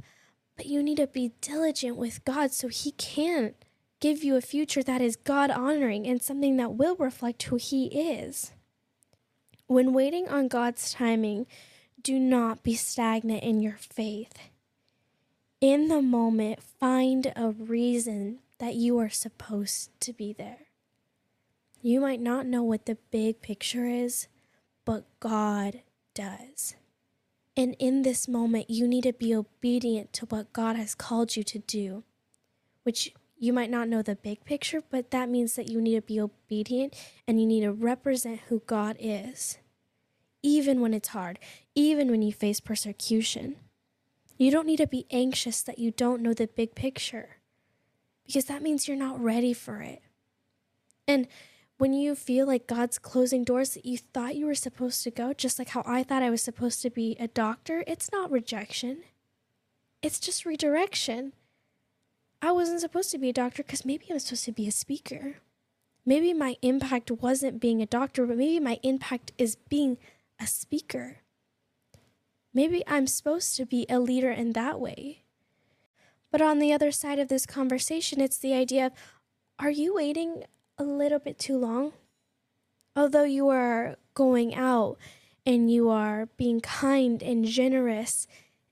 but 0.56 0.66
you 0.66 0.82
need 0.82 0.98
to 0.98 1.08
be 1.08 1.34
diligent 1.42 1.98
with 1.98 2.24
God 2.24 2.54
so 2.54 2.70
He 2.70 2.92
can 2.92 3.54
give 4.02 4.24
you 4.24 4.36
a 4.36 4.42
future 4.42 4.84
that 4.84 5.00
is 5.02 5.16
God 5.16 5.50
honoring 5.50 6.06
and 6.06 6.22
something 6.22 6.58
that 6.58 6.74
will 6.74 6.96
reflect 6.98 7.44
who 7.44 7.56
He 7.56 7.86
is. 7.88 8.52
When 9.68 9.94
waiting 9.94 10.28
on 10.28 10.50
God's 10.50 10.92
timing, 10.92 11.48
do 12.02 12.20
not 12.20 12.64
be 12.64 12.76
stagnant 12.76 13.44
in 13.44 13.62
your 13.62 13.78
faith. 13.80 14.50
In 15.62 15.88
the 15.88 16.02
moment, 16.02 16.62
find 16.62 17.32
a 17.36 17.52
reason 17.52 18.40
that 18.58 18.76
you 18.76 18.98
are 18.98 19.10
supposed 19.10 19.92
to 20.02 20.12
be 20.12 20.34
there. 20.34 20.68
You 21.84 22.02
might 22.02 22.20
not 22.20 22.46
know 22.46 22.64
what 22.64 22.86
the 22.86 22.98
big 23.12 23.42
picture 23.42 23.86
is, 23.86 24.28
but 24.84 25.06
God 25.20 25.82
does. 26.14 26.76
And 27.56 27.76
in 27.80 28.02
this 28.02 28.28
moment, 28.28 28.70
you 28.70 28.88
need 28.88 29.04
to 29.04 29.14
be 29.14 29.36
obedient 29.36 30.14
to 30.14 30.26
what 30.26 30.54
God 30.54 30.76
has 30.76 30.96
called 30.96 31.36
you 31.36 31.44
to 31.44 31.60
do, 31.60 32.04
which 32.84 33.14
you 33.42 33.52
might 33.52 33.72
not 33.72 33.90
know 33.90 34.04
the 34.04 34.16
big 34.16 34.46
picture, 34.46 34.84
but 34.88 35.10
that 35.10 35.28
means 35.28 35.56
that 35.56 35.68
you 35.68 35.82
need 35.82 35.96
to 35.96 36.02
be 36.02 36.22
obedient 36.22 36.96
and 37.28 37.42
you 37.42 37.48
need 37.48 37.62
to 37.62 37.72
represent 37.72 38.42
who 38.50 38.62
God 38.68 38.96
is, 39.00 39.58
even 40.44 40.80
when 40.80 40.94
it's 40.94 41.10
hard, 41.10 41.40
even 41.74 42.12
when 42.12 42.22
you 42.22 42.32
face 42.32 42.60
persecution. 42.60 43.56
You 44.38 44.52
don't 44.52 44.68
need 44.68 44.78
to 44.78 44.86
be 44.86 45.08
anxious 45.10 45.64
that 45.64 45.80
you 45.80 45.90
don't 45.90 46.22
know 46.22 46.36
the 46.36 46.46
big 46.46 46.76
picture 46.76 47.38
because 48.28 48.46
that 48.46 48.62
means 48.62 48.88
you're 48.88 48.96
not 48.96 49.20
ready 49.20 49.54
for 49.54 49.82
it. 49.82 50.04
And 51.08 51.28
when 51.80 51.94
you 51.94 52.14
feel 52.14 52.46
like 52.46 52.68
God's 52.68 53.00
closing 53.00 53.44
doors 53.44 53.74
that 53.74 53.88
you 53.88 53.98
thought 53.98 54.36
you 54.36 54.46
were 54.46 54.54
supposed 54.54 55.04
to 55.04 55.10
go, 55.10 55.34
just 55.34 55.58
like 55.58 55.70
how 55.70 55.82
I 55.84 56.04
thought 56.04 56.22
I 56.22 56.30
was 56.30 56.44
supposed 56.44 56.84
to 56.84 56.92
be 56.92 57.18
a 57.20 57.28
doctor, 57.28 57.84
it's 57.88 58.12
not 58.12 58.30
rejection, 58.30 59.00
it's 60.04 60.20
just 60.20 60.46
redirection. 60.46 61.34
I 62.42 62.52
wasn't 62.52 62.82
supposed 62.82 63.12
to 63.12 63.18
be 63.18 63.30
a 63.30 63.34
doctor 63.34 63.64
because 63.64 63.86
maybe 63.86 64.06
I'm 64.10 64.20
supposed 64.20 64.46
to 64.46 64.52
be 64.52 64.68
a 64.68 64.72
speaker. 64.72 65.36
Maybe 66.06 66.34
my 66.34 66.58
impact 66.62 67.12
wasn't 67.12 67.60
being 67.62 67.82
a 67.82 67.86
doctor, 67.86 68.26
but 68.26 68.38
maybe 68.38 68.60
my 68.60 68.80
impact 68.82 69.32
is 69.38 69.56
being 69.56 69.98
a 70.40 70.48
speaker. 70.48 71.18
maybe 72.54 72.84
I'm 72.88 73.08
supposed 73.08 73.56
to 73.58 73.66
be 73.66 73.86
a 73.90 74.00
leader 74.00 74.32
in 74.32 74.54
that 74.54 74.80
way. 74.80 75.24
But 76.32 76.42
on 76.42 76.60
the 76.60 76.74
other 76.74 76.92
side 76.92 77.20
of 77.20 77.28
this 77.28 77.46
conversation, 77.46 78.22
it's 78.22 78.38
the 78.38 78.54
idea 78.54 78.88
of 78.88 78.94
are 79.60 79.70
you 79.70 79.94
waiting 79.96 80.44
a 80.78 80.84
little 80.84 81.20
bit 81.20 81.38
too 81.38 81.58
long? 81.58 81.94
Although 82.96 83.24
you 83.24 83.50
are 83.50 83.96
going 84.14 84.56
out 84.56 84.98
and 85.46 85.72
you 85.72 85.90
are 85.90 86.28
being 86.38 86.60
kind 86.60 87.22
and 87.22 87.46
generous 87.46 88.28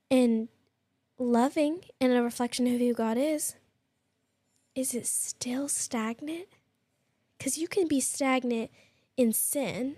and 0.10 0.50
loving 1.20 1.82
and 2.00 2.14
a 2.14 2.24
reflection 2.24 2.66
of 2.66 2.80
who 2.80 2.94
God 2.94 3.18
is, 3.18 3.56
is 4.74 4.96
it 4.96 5.06
still 5.06 5.68
stagnant? 5.68 6.48
Because 7.38 7.58
you 7.58 7.68
can 7.68 7.88
be 7.88 8.00
stagnant 8.00 8.72
in 9.18 9.34
sin 9.34 9.98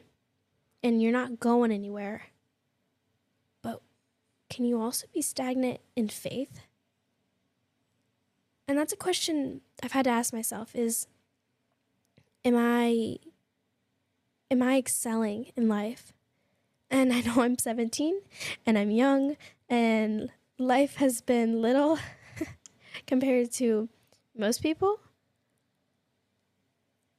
and 0.84 1.02
you're 1.02 1.12
not 1.12 1.40
going 1.40 1.72
anywhere. 1.72 2.24
But 3.62 3.82
can 4.50 4.66
you 4.66 4.82
also 4.82 5.08
be 5.14 5.22
stagnant 5.22 5.80
in 5.96 6.10
faith? 6.10 6.62
And 8.68 8.78
that's 8.78 8.94
a 8.94 8.98
question 8.98 9.62
I've 9.84 9.92
had 9.92 10.06
to 10.06 10.12
ask 10.12 10.34
myself 10.34 10.76
is 10.76 11.08
am 12.44 12.56
I 12.58 13.18
am 14.50 14.62
I 14.62 14.78
excelling 14.78 15.52
in 15.56 15.68
life? 15.68 16.14
And 16.90 17.14
I 17.14 17.22
know 17.22 17.42
I'm 17.42 17.58
17 17.58 18.22
and 18.66 18.78
I'm 18.78 18.92
young 18.92 19.38
and 19.70 20.32
life 20.62 20.96
has 20.96 21.22
been 21.22 21.62
little 21.62 21.98
compared 23.08 23.52
to 23.54 23.90
most 24.38 24.62
people. 24.62 25.00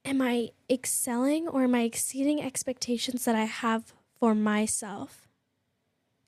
Am 0.05 0.21
I 0.21 0.51
excelling 0.71 1.47
or 1.49 1.65
am 1.65 1.75
I 1.75 1.83
exceeding 1.83 2.43
expectations 2.43 3.25
that 3.25 3.35
I 3.35 3.45
have 3.45 3.93
for 4.19 4.35
myself? 4.35 5.29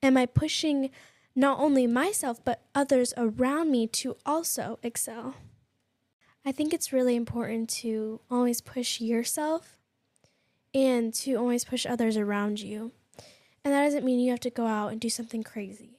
Am 0.03 0.17
I 0.17 0.25
pushing 0.25 0.91
not 1.35 1.59
only 1.59 1.87
myself, 1.87 2.43
but 2.43 2.61
others 2.73 3.13
around 3.17 3.71
me 3.71 3.87
to 3.87 4.15
also 4.25 4.79
excel? 4.83 5.35
I 6.45 6.51
think 6.51 6.73
it's 6.73 6.93
really 6.93 7.15
important 7.15 7.69
to 7.81 8.21
always 8.29 8.61
push 8.61 9.01
yourself 9.01 9.77
and 10.73 11.13
to 11.15 11.35
always 11.35 11.65
push 11.65 11.85
others 11.85 12.17
around 12.17 12.59
you. 12.59 12.91
And 13.63 13.73
that 13.73 13.83
doesn't 13.83 14.05
mean 14.05 14.19
you 14.19 14.29
have 14.29 14.41
to 14.41 14.51
go 14.51 14.67
out 14.67 14.91
and 14.91 15.01
do 15.01 15.09
something 15.09 15.41
crazy, 15.41 15.94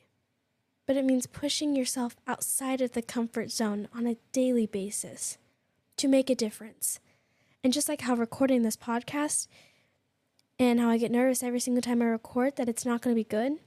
but 0.87 0.97
it 0.97 1.05
means 1.05 1.27
pushing 1.27 1.75
yourself 1.75 2.17
outside 2.27 2.81
of 2.81 2.93
the 2.93 3.03
comfort 3.03 3.51
zone 3.51 3.89
on 3.95 4.07
a 4.07 4.17
daily 4.33 4.67
basis 4.67 5.37
to 5.97 6.09
make 6.09 6.31
a 6.31 6.35
difference. 6.35 7.01
And 7.65 7.73
just 7.73 7.89
like 7.89 8.03
how 8.03 8.15
recording 8.15 8.63
this 8.63 8.77
podcast 8.77 9.49
and 10.59 10.79
how 10.79 10.89
I 10.89 10.99
get 10.99 11.11
nervous 11.11 11.43
every 11.43 11.61
single 11.61 11.83
time 11.83 12.01
I 12.01 12.07
record 12.07 12.57
that 12.57 12.69
it's 12.69 12.87
not 12.87 13.03
going 13.03 13.15
to 13.15 13.21
be 13.21 13.25
good, 13.25 13.59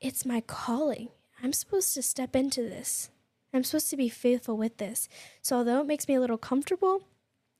it's 0.00 0.24
my 0.24 0.40
calling. 0.40 1.08
I'm 1.42 1.52
supposed 1.52 1.94
to 1.94 2.02
step 2.02 2.36
into 2.36 2.62
this. 2.62 3.10
I'm 3.52 3.64
supposed 3.64 3.90
to 3.90 3.96
be 3.96 4.08
faithful 4.08 4.56
with 4.56 4.78
this. 4.78 5.08
So, 5.42 5.56
although 5.56 5.80
it 5.80 5.86
makes 5.86 6.08
me 6.08 6.14
a 6.14 6.20
little 6.20 6.38
comfortable 6.38 7.02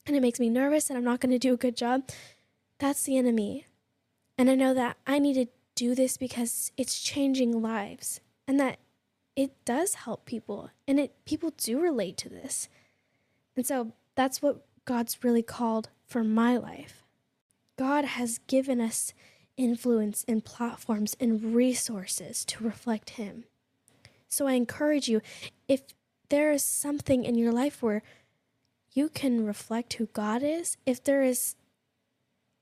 and 0.07 0.17
it 0.17 0.21
makes 0.21 0.41
me 0.41 0.49
nervous 0.49 0.91
and 0.91 0.97
I'm 0.97 1.05
not 1.05 1.21
going 1.21 1.33
to 1.33 1.39
do 1.39 1.55
a 1.55 1.59
good 1.59 1.77
job, 1.77 2.09
that's 2.79 3.05
the 3.05 3.17
enemy. 3.17 3.67
And 4.37 4.51
I 4.51 4.55
know 4.55 4.75
that 4.75 4.97
I 5.07 5.19
need 5.19 5.35
to 5.35 5.47
do 5.75 5.95
this 5.95 6.17
because 6.17 6.73
it's 6.77 7.01
changing 7.01 7.61
lives 7.63 8.21
and 8.47 8.59
that 8.61 8.79
it 9.37 9.53
does 9.65 9.95
help 9.95 10.25
people 10.25 10.71
and 10.87 11.01
it 11.01 11.13
people 11.25 11.53
do 11.57 11.81
relate 11.81 12.17
to 12.19 12.29
this. 12.29 12.69
And 13.57 13.67
so 13.67 13.93
that's 14.15 14.41
what 14.43 14.65
God's 14.85 15.23
really 15.25 15.43
called 15.43 15.89
for 16.07 16.23
my 16.23 16.57
life. 16.57 17.05
God 17.77 18.05
has 18.05 18.39
given 18.47 18.81
us 18.81 19.13
influence 19.57 20.25
and 20.29 20.45
platforms 20.45 21.17
and 21.21 21.55
resources 21.55 22.45
to 22.45 22.65
reflect 22.65 23.11
him. 23.11 23.45
So 24.29 24.47
I 24.47 24.53
encourage 24.53 25.09
you 25.09 25.21
if 25.69 25.83
there 26.29 26.53
is 26.53 26.65
something 26.65 27.25
in 27.25 27.37
your 27.37 27.53
life 27.53 27.83
where 27.83 28.03
you 28.93 29.09
can 29.09 29.45
reflect 29.45 29.95
who 29.95 30.07
God 30.07 30.43
is, 30.43 30.77
if 30.87 31.03
there 31.03 31.23
is 31.23 31.57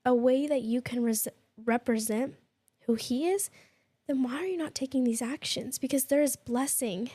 a 0.04 0.14
way 0.14 0.46
that 0.46 0.62
you 0.62 0.80
can 0.80 1.02
res- 1.02 1.28
represent 1.62 2.34
who 2.92 2.96
He 2.96 3.26
is, 3.26 3.48
then 4.06 4.22
why 4.22 4.36
are 4.36 4.46
you 4.46 4.58
not 4.58 4.74
taking 4.74 5.04
these 5.04 5.22
actions? 5.22 5.78
Because 5.78 6.04
there 6.04 6.22
is 6.22 6.36
blessing 6.36 7.10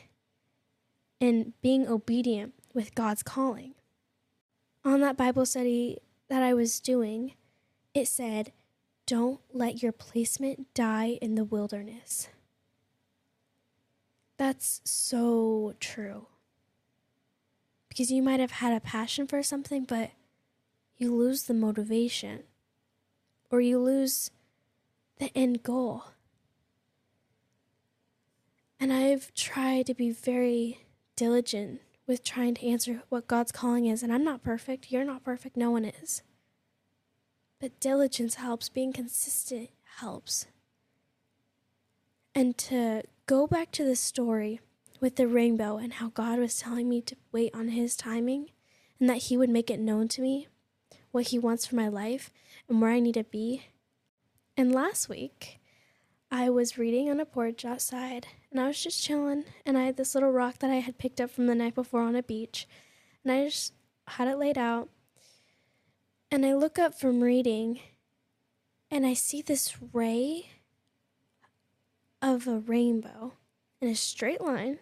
in 1.19 1.53
being 1.61 1.87
obedient 1.87 2.53
with 2.73 2.95
God's 2.95 3.21
calling. 3.21 3.75
On 4.83 5.01
that 5.01 5.17
Bible 5.17 5.45
study 5.45 5.99
that 6.29 6.41
I 6.41 6.55
was 6.55 6.79
doing, 6.79 7.33
it 7.93 8.07
said, 8.07 8.51
Don't 9.05 9.39
let 9.53 9.83
your 9.83 9.91
placement 9.91 10.73
die 10.73 11.19
in 11.21 11.35
the 11.35 11.43
wilderness. 11.43 12.29
That's 14.37 14.81
so 14.83 15.75
true. 15.79 16.27
Because 17.87 18.11
you 18.11 18.23
might 18.23 18.39
have 18.39 18.51
had 18.51 18.73
a 18.73 18.79
passion 18.79 19.27
for 19.27 19.43
something, 19.43 19.83
but 19.83 20.11
you 20.97 21.13
lose 21.13 21.43
the 21.43 21.53
motivation 21.53 22.43
or 23.51 23.61
you 23.61 23.79
lose 23.79 24.31
the 25.19 25.35
end 25.37 25.63
goal. 25.63 26.05
And 28.79 28.93
I've 28.93 29.33
tried 29.33 29.87
to 29.87 29.93
be 29.93 30.11
very 30.11 30.85
diligent 31.15 31.81
with 32.05 32.23
trying 32.23 32.53
to 32.55 32.67
answer 32.67 33.03
what 33.09 33.27
God's 33.27 33.51
calling 33.51 33.85
is. 33.85 34.03
And 34.03 34.13
I'm 34.13 34.23
not 34.23 34.43
perfect. 34.43 34.91
You're 34.91 35.03
not 35.03 35.23
perfect. 35.23 35.57
No 35.57 35.71
one 35.71 35.85
is. 35.85 36.21
But 37.59 37.79
diligence 37.79 38.35
helps. 38.35 38.69
Being 38.69 38.93
consistent 38.93 39.69
helps. 39.97 40.45
And 42.35 42.57
to 42.59 43.03
go 43.25 43.47
back 43.47 43.71
to 43.71 43.83
the 43.83 43.95
story 43.95 44.59
with 44.99 45.15
the 45.15 45.27
rainbow 45.27 45.77
and 45.77 45.93
how 45.93 46.09
God 46.09 46.39
was 46.39 46.59
telling 46.59 46.87
me 46.87 47.01
to 47.01 47.15
wait 47.31 47.53
on 47.53 47.69
His 47.69 47.95
timing 47.95 48.51
and 48.99 49.09
that 49.09 49.23
He 49.23 49.37
would 49.37 49.49
make 49.49 49.69
it 49.69 49.79
known 49.79 50.07
to 50.09 50.21
me 50.21 50.47
what 51.11 51.27
He 51.27 51.39
wants 51.39 51.65
for 51.65 51.75
my 51.75 51.87
life 51.87 52.31
and 52.69 52.79
where 52.79 52.91
I 52.91 52.99
need 52.99 53.15
to 53.15 53.23
be. 53.23 53.63
And 54.57 54.73
last 54.73 55.07
week, 55.07 55.59
I 56.31 56.49
was 56.49 56.79
reading 56.79 57.11
on 57.11 57.19
a 57.19 57.25
porch 57.25 57.63
outside 57.63 58.25
and 58.49 58.59
I 58.59 58.65
was 58.65 58.81
just 58.81 59.03
chilling 59.03 59.43
and 59.67 59.77
I 59.77 59.85
had 59.85 59.97
this 59.97 60.15
little 60.15 60.31
rock 60.31 60.57
that 60.59 60.71
I 60.71 60.77
had 60.77 60.97
picked 60.97 61.21
up 61.21 61.29
from 61.29 61.45
the 61.45 61.53
night 61.53 61.75
before 61.75 62.01
on 62.01 62.15
a 62.15 62.23
beach 62.23 62.67
and 63.23 63.31
I 63.31 63.45
just 63.45 63.73
had 64.07 64.27
it 64.27 64.39
laid 64.39 64.57
out. 64.57 64.89
And 66.31 66.43
I 66.43 66.55
look 66.55 66.79
up 66.79 66.99
from 66.99 67.21
reading 67.21 67.79
and 68.89 69.05
I 69.05 69.13
see 69.13 69.43
this 69.43 69.77
ray 69.93 70.49
of 72.19 72.47
a 72.47 72.57
rainbow 72.57 73.33
in 73.79 73.89
a 73.89 73.95
straight 73.95 74.41
line 74.41 74.79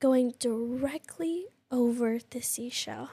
going 0.00 0.34
directly 0.40 1.46
over 1.70 2.18
the 2.30 2.40
seashell. 2.40 3.10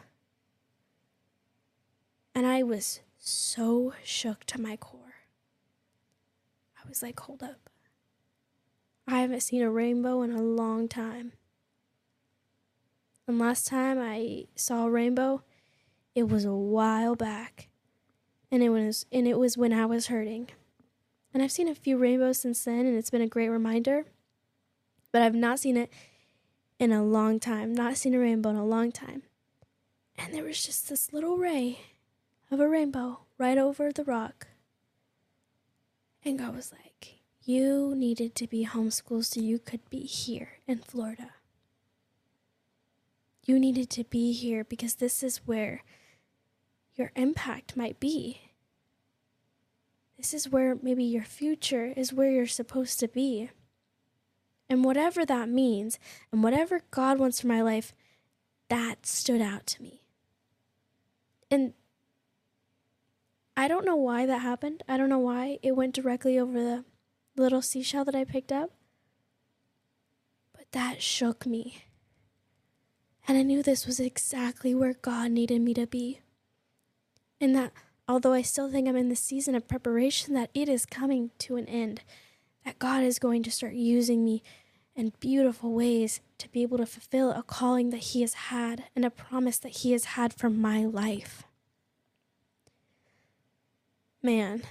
And 2.33 2.47
I 2.47 2.63
was 2.63 3.01
so 3.19 3.93
shook 4.03 4.45
to 4.45 4.59
my 4.59 4.77
core. 4.77 5.02
Was 6.93 7.01
like, 7.01 7.19
hold 7.21 7.41
up. 7.41 7.71
I 9.07 9.21
haven't 9.21 9.41
seen 9.41 9.63
a 9.63 9.71
rainbow 9.71 10.21
in 10.21 10.31
a 10.31 10.43
long 10.43 10.87
time. 10.87 11.33
And 13.27 13.39
last 13.39 13.65
time 13.65 13.97
I 13.99 14.45
saw 14.55 14.85
a 14.85 14.91
rainbow, 14.91 15.41
it 16.13 16.29
was 16.29 16.45
a 16.45 16.53
while 16.53 17.15
back. 17.15 17.69
And 18.51 18.61
it 18.61 18.69
was 18.69 19.07
and 19.11 19.27
it 19.27 19.39
was 19.39 19.57
when 19.57 19.73
I 19.73 19.87
was 19.87 20.05
hurting. 20.05 20.49
And 21.33 21.41
I've 21.41 21.51
seen 21.51 21.67
a 21.67 21.73
few 21.73 21.97
rainbows 21.97 22.37
since 22.37 22.63
then 22.63 22.85
and 22.85 22.95
it's 22.95 23.09
been 23.09 23.23
a 23.23 23.27
great 23.27 23.49
reminder. 23.49 24.05
But 25.11 25.23
I've 25.23 25.33
not 25.33 25.57
seen 25.57 25.77
it 25.77 25.91
in 26.77 26.91
a 26.91 27.03
long 27.03 27.39
time. 27.39 27.73
Not 27.73 27.97
seen 27.97 28.13
a 28.13 28.19
rainbow 28.19 28.51
in 28.51 28.55
a 28.55 28.63
long 28.63 28.91
time. 28.91 29.23
And 30.15 30.31
there 30.31 30.43
was 30.43 30.63
just 30.63 30.89
this 30.89 31.11
little 31.11 31.37
ray 31.37 31.79
of 32.51 32.59
a 32.59 32.69
rainbow 32.69 33.21
right 33.39 33.57
over 33.57 33.91
the 33.91 34.03
rock. 34.03 34.49
And 36.25 36.39
God 36.39 36.55
was 36.55 36.71
like, 36.71 37.19
You 37.43 37.93
needed 37.95 38.35
to 38.35 38.47
be 38.47 38.65
homeschooled 38.65 39.25
so 39.25 39.41
you 39.41 39.59
could 39.59 39.89
be 39.89 40.01
here 40.01 40.59
in 40.67 40.79
Florida. 40.79 41.31
You 43.45 43.59
needed 43.59 43.89
to 43.91 44.05
be 44.05 44.31
here 44.31 44.63
because 44.63 44.95
this 44.95 45.21
is 45.21 45.41
where 45.45 45.83
your 46.95 47.11
impact 47.15 47.75
might 47.75 47.99
be. 47.99 48.41
This 50.17 50.33
is 50.33 50.47
where 50.47 50.77
maybe 50.81 51.03
your 51.03 51.23
future 51.23 51.91
is 51.97 52.13
where 52.13 52.31
you're 52.31 52.47
supposed 52.47 52.99
to 53.01 53.09
be. 53.09 53.49
And 54.69 54.85
whatever 54.85 55.25
that 55.25 55.49
means, 55.49 55.99
and 56.31 56.41
whatever 56.41 56.81
God 56.89 57.19
wants 57.19 57.41
for 57.41 57.47
my 57.47 57.61
life, 57.61 57.93
that 58.69 59.05
stood 59.05 59.41
out 59.41 59.67
to 59.67 59.83
me. 59.83 60.01
And 61.51 61.73
I 63.55 63.67
don't 63.67 63.85
know 63.85 63.95
why 63.95 64.25
that 64.25 64.39
happened. 64.39 64.83
I 64.87 64.97
don't 64.97 65.09
know 65.09 65.19
why 65.19 65.59
it 65.61 65.75
went 65.75 65.93
directly 65.93 66.39
over 66.39 66.59
the 66.59 66.85
little 67.35 67.61
seashell 67.61 68.05
that 68.05 68.15
I 68.15 68.23
picked 68.23 68.51
up. 68.51 68.71
But 70.55 70.71
that 70.71 71.01
shook 71.01 71.45
me. 71.45 71.83
And 73.27 73.37
I 73.37 73.43
knew 73.43 73.61
this 73.63 73.85
was 73.85 73.99
exactly 73.99 74.73
where 74.75 74.95
God 74.95 75.31
needed 75.31 75.61
me 75.61 75.73
to 75.75 75.87
be. 75.87 76.19
And 77.39 77.55
that 77.55 77.71
although 78.07 78.33
I 78.33 78.41
still 78.41 78.69
think 78.71 78.87
I'm 78.87 78.95
in 78.95 79.09
the 79.09 79.15
season 79.15 79.55
of 79.55 79.67
preparation, 79.67 80.33
that 80.33 80.49
it 80.53 80.67
is 80.67 80.85
coming 80.85 81.31
to 81.39 81.55
an 81.55 81.67
end. 81.67 82.01
that 82.65 82.79
God 82.79 83.03
is 83.03 83.19
going 83.19 83.43
to 83.43 83.51
start 83.51 83.73
using 83.73 84.23
me 84.23 84.41
in 84.95 85.13
beautiful 85.19 85.73
ways 85.73 86.21
to 86.37 86.49
be 86.49 86.61
able 86.61 86.77
to 86.77 86.85
fulfill 86.85 87.31
a 87.31 87.43
calling 87.43 87.89
that 87.89 87.97
He 87.97 88.21
has 88.21 88.33
had 88.33 88.85
and 88.95 89.03
a 89.05 89.09
promise 89.09 89.57
that 89.59 89.77
He 89.77 89.91
has 89.91 90.05
had 90.05 90.33
for 90.33 90.49
my 90.49 90.85
life. 90.85 91.43
Man, 94.25 94.63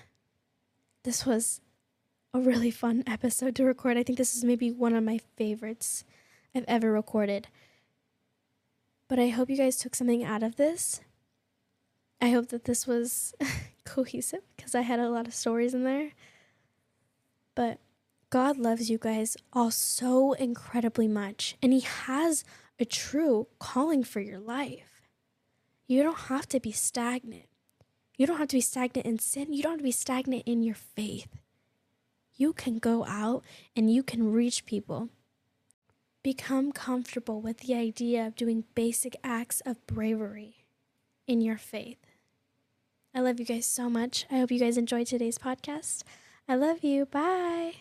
this 1.05 1.27
was 1.27 1.61
a 2.33 2.41
really 2.41 2.71
fun 2.71 3.05
episode 3.07 3.55
to 3.57 3.65
record. 3.65 3.99
I 3.99 4.03
think 4.03 4.17
this 4.17 4.35
is 4.35 4.45
maybe 4.45 4.71
one 4.71 4.95
of 4.95 5.05
my 5.05 5.21
favorites 5.37 6.05
I've 6.55 6.65
ever 6.67 6.91
recorded. 6.91 7.49
But 9.09 9.19
I 9.19 9.29
hope 9.29 9.51
you 9.51 9.59
guys 9.59 9.77
took 9.77 9.95
something 9.95 10.25
out 10.25 10.43
of 10.43 10.57
this. 10.57 11.03
I 12.19 12.31
hope 12.31 12.49
that 12.49 12.65
this 12.65 12.87
was 12.87 13.35
cohesive 13.85 14.41
because 14.57 14.75
I 14.75 14.81
had 14.81 15.01
a 15.01 15.11
lot 15.11 15.27
of 15.27 15.35
stories 15.35 15.75
in 15.75 15.85
there. 15.85 16.12
But 17.55 17.79
God 18.31 18.57
loves 18.57 18.88
you 18.88 18.97
guys 18.97 19.37
all 19.53 19.71
so 19.71 20.33
incredibly 20.33 21.09
much, 21.09 21.59
and 21.61 21.75
He 21.75 21.81
has 21.81 22.43
a 22.79 22.87
true 22.87 23.49
calling 23.59 24.03
for 24.03 24.21
your 24.21 24.38
life. 24.38 25.03
You 25.87 26.03
don't 26.03 26.21
have 26.21 26.49
to 26.49 26.59
be 26.59 26.73
stagnant. 26.73 27.52
You 28.23 28.29
don't 28.29 28.39
have 28.39 28.47
to 28.51 28.57
be 28.57 28.61
stagnant 28.61 29.05
in 29.05 29.19
sin. 29.19 29.53
You 29.53 29.65
don't 29.65 29.73
have 29.73 29.81
to 29.81 29.83
be 29.83 29.91
stagnant 29.91 30.45
in 30.47 30.63
your 30.63 30.77
faith. 30.77 31.41
You 32.37 32.53
can 32.53 32.79
go 32.79 33.05
out 33.05 33.43
and 33.75 33.93
you 33.93 34.05
can 34.05 34.31
reach 34.31 34.65
people. 34.65 35.09
Become 36.23 36.71
comfortable 36.71 37.41
with 37.41 37.59
the 37.59 37.75
idea 37.75 38.25
of 38.25 38.37
doing 38.37 38.63
basic 38.77 39.17
acts 39.25 39.61
of 39.63 39.85
bravery 39.89 40.67
in 41.27 41.41
your 41.41 41.59
faith. 41.59 41.99
I 43.13 43.19
love 43.19 43.41
you 43.41 43.45
guys 43.45 43.67
so 43.67 43.91
much. 43.91 44.25
I 44.31 44.37
hope 44.37 44.53
you 44.53 44.61
guys 44.61 44.79
enjoyed 44.79 45.09
today's 45.09 45.37
podcast. 45.37 46.05
I 46.49 46.55
love 46.55 46.85
you. 46.85 47.07
Bye. 47.07 47.75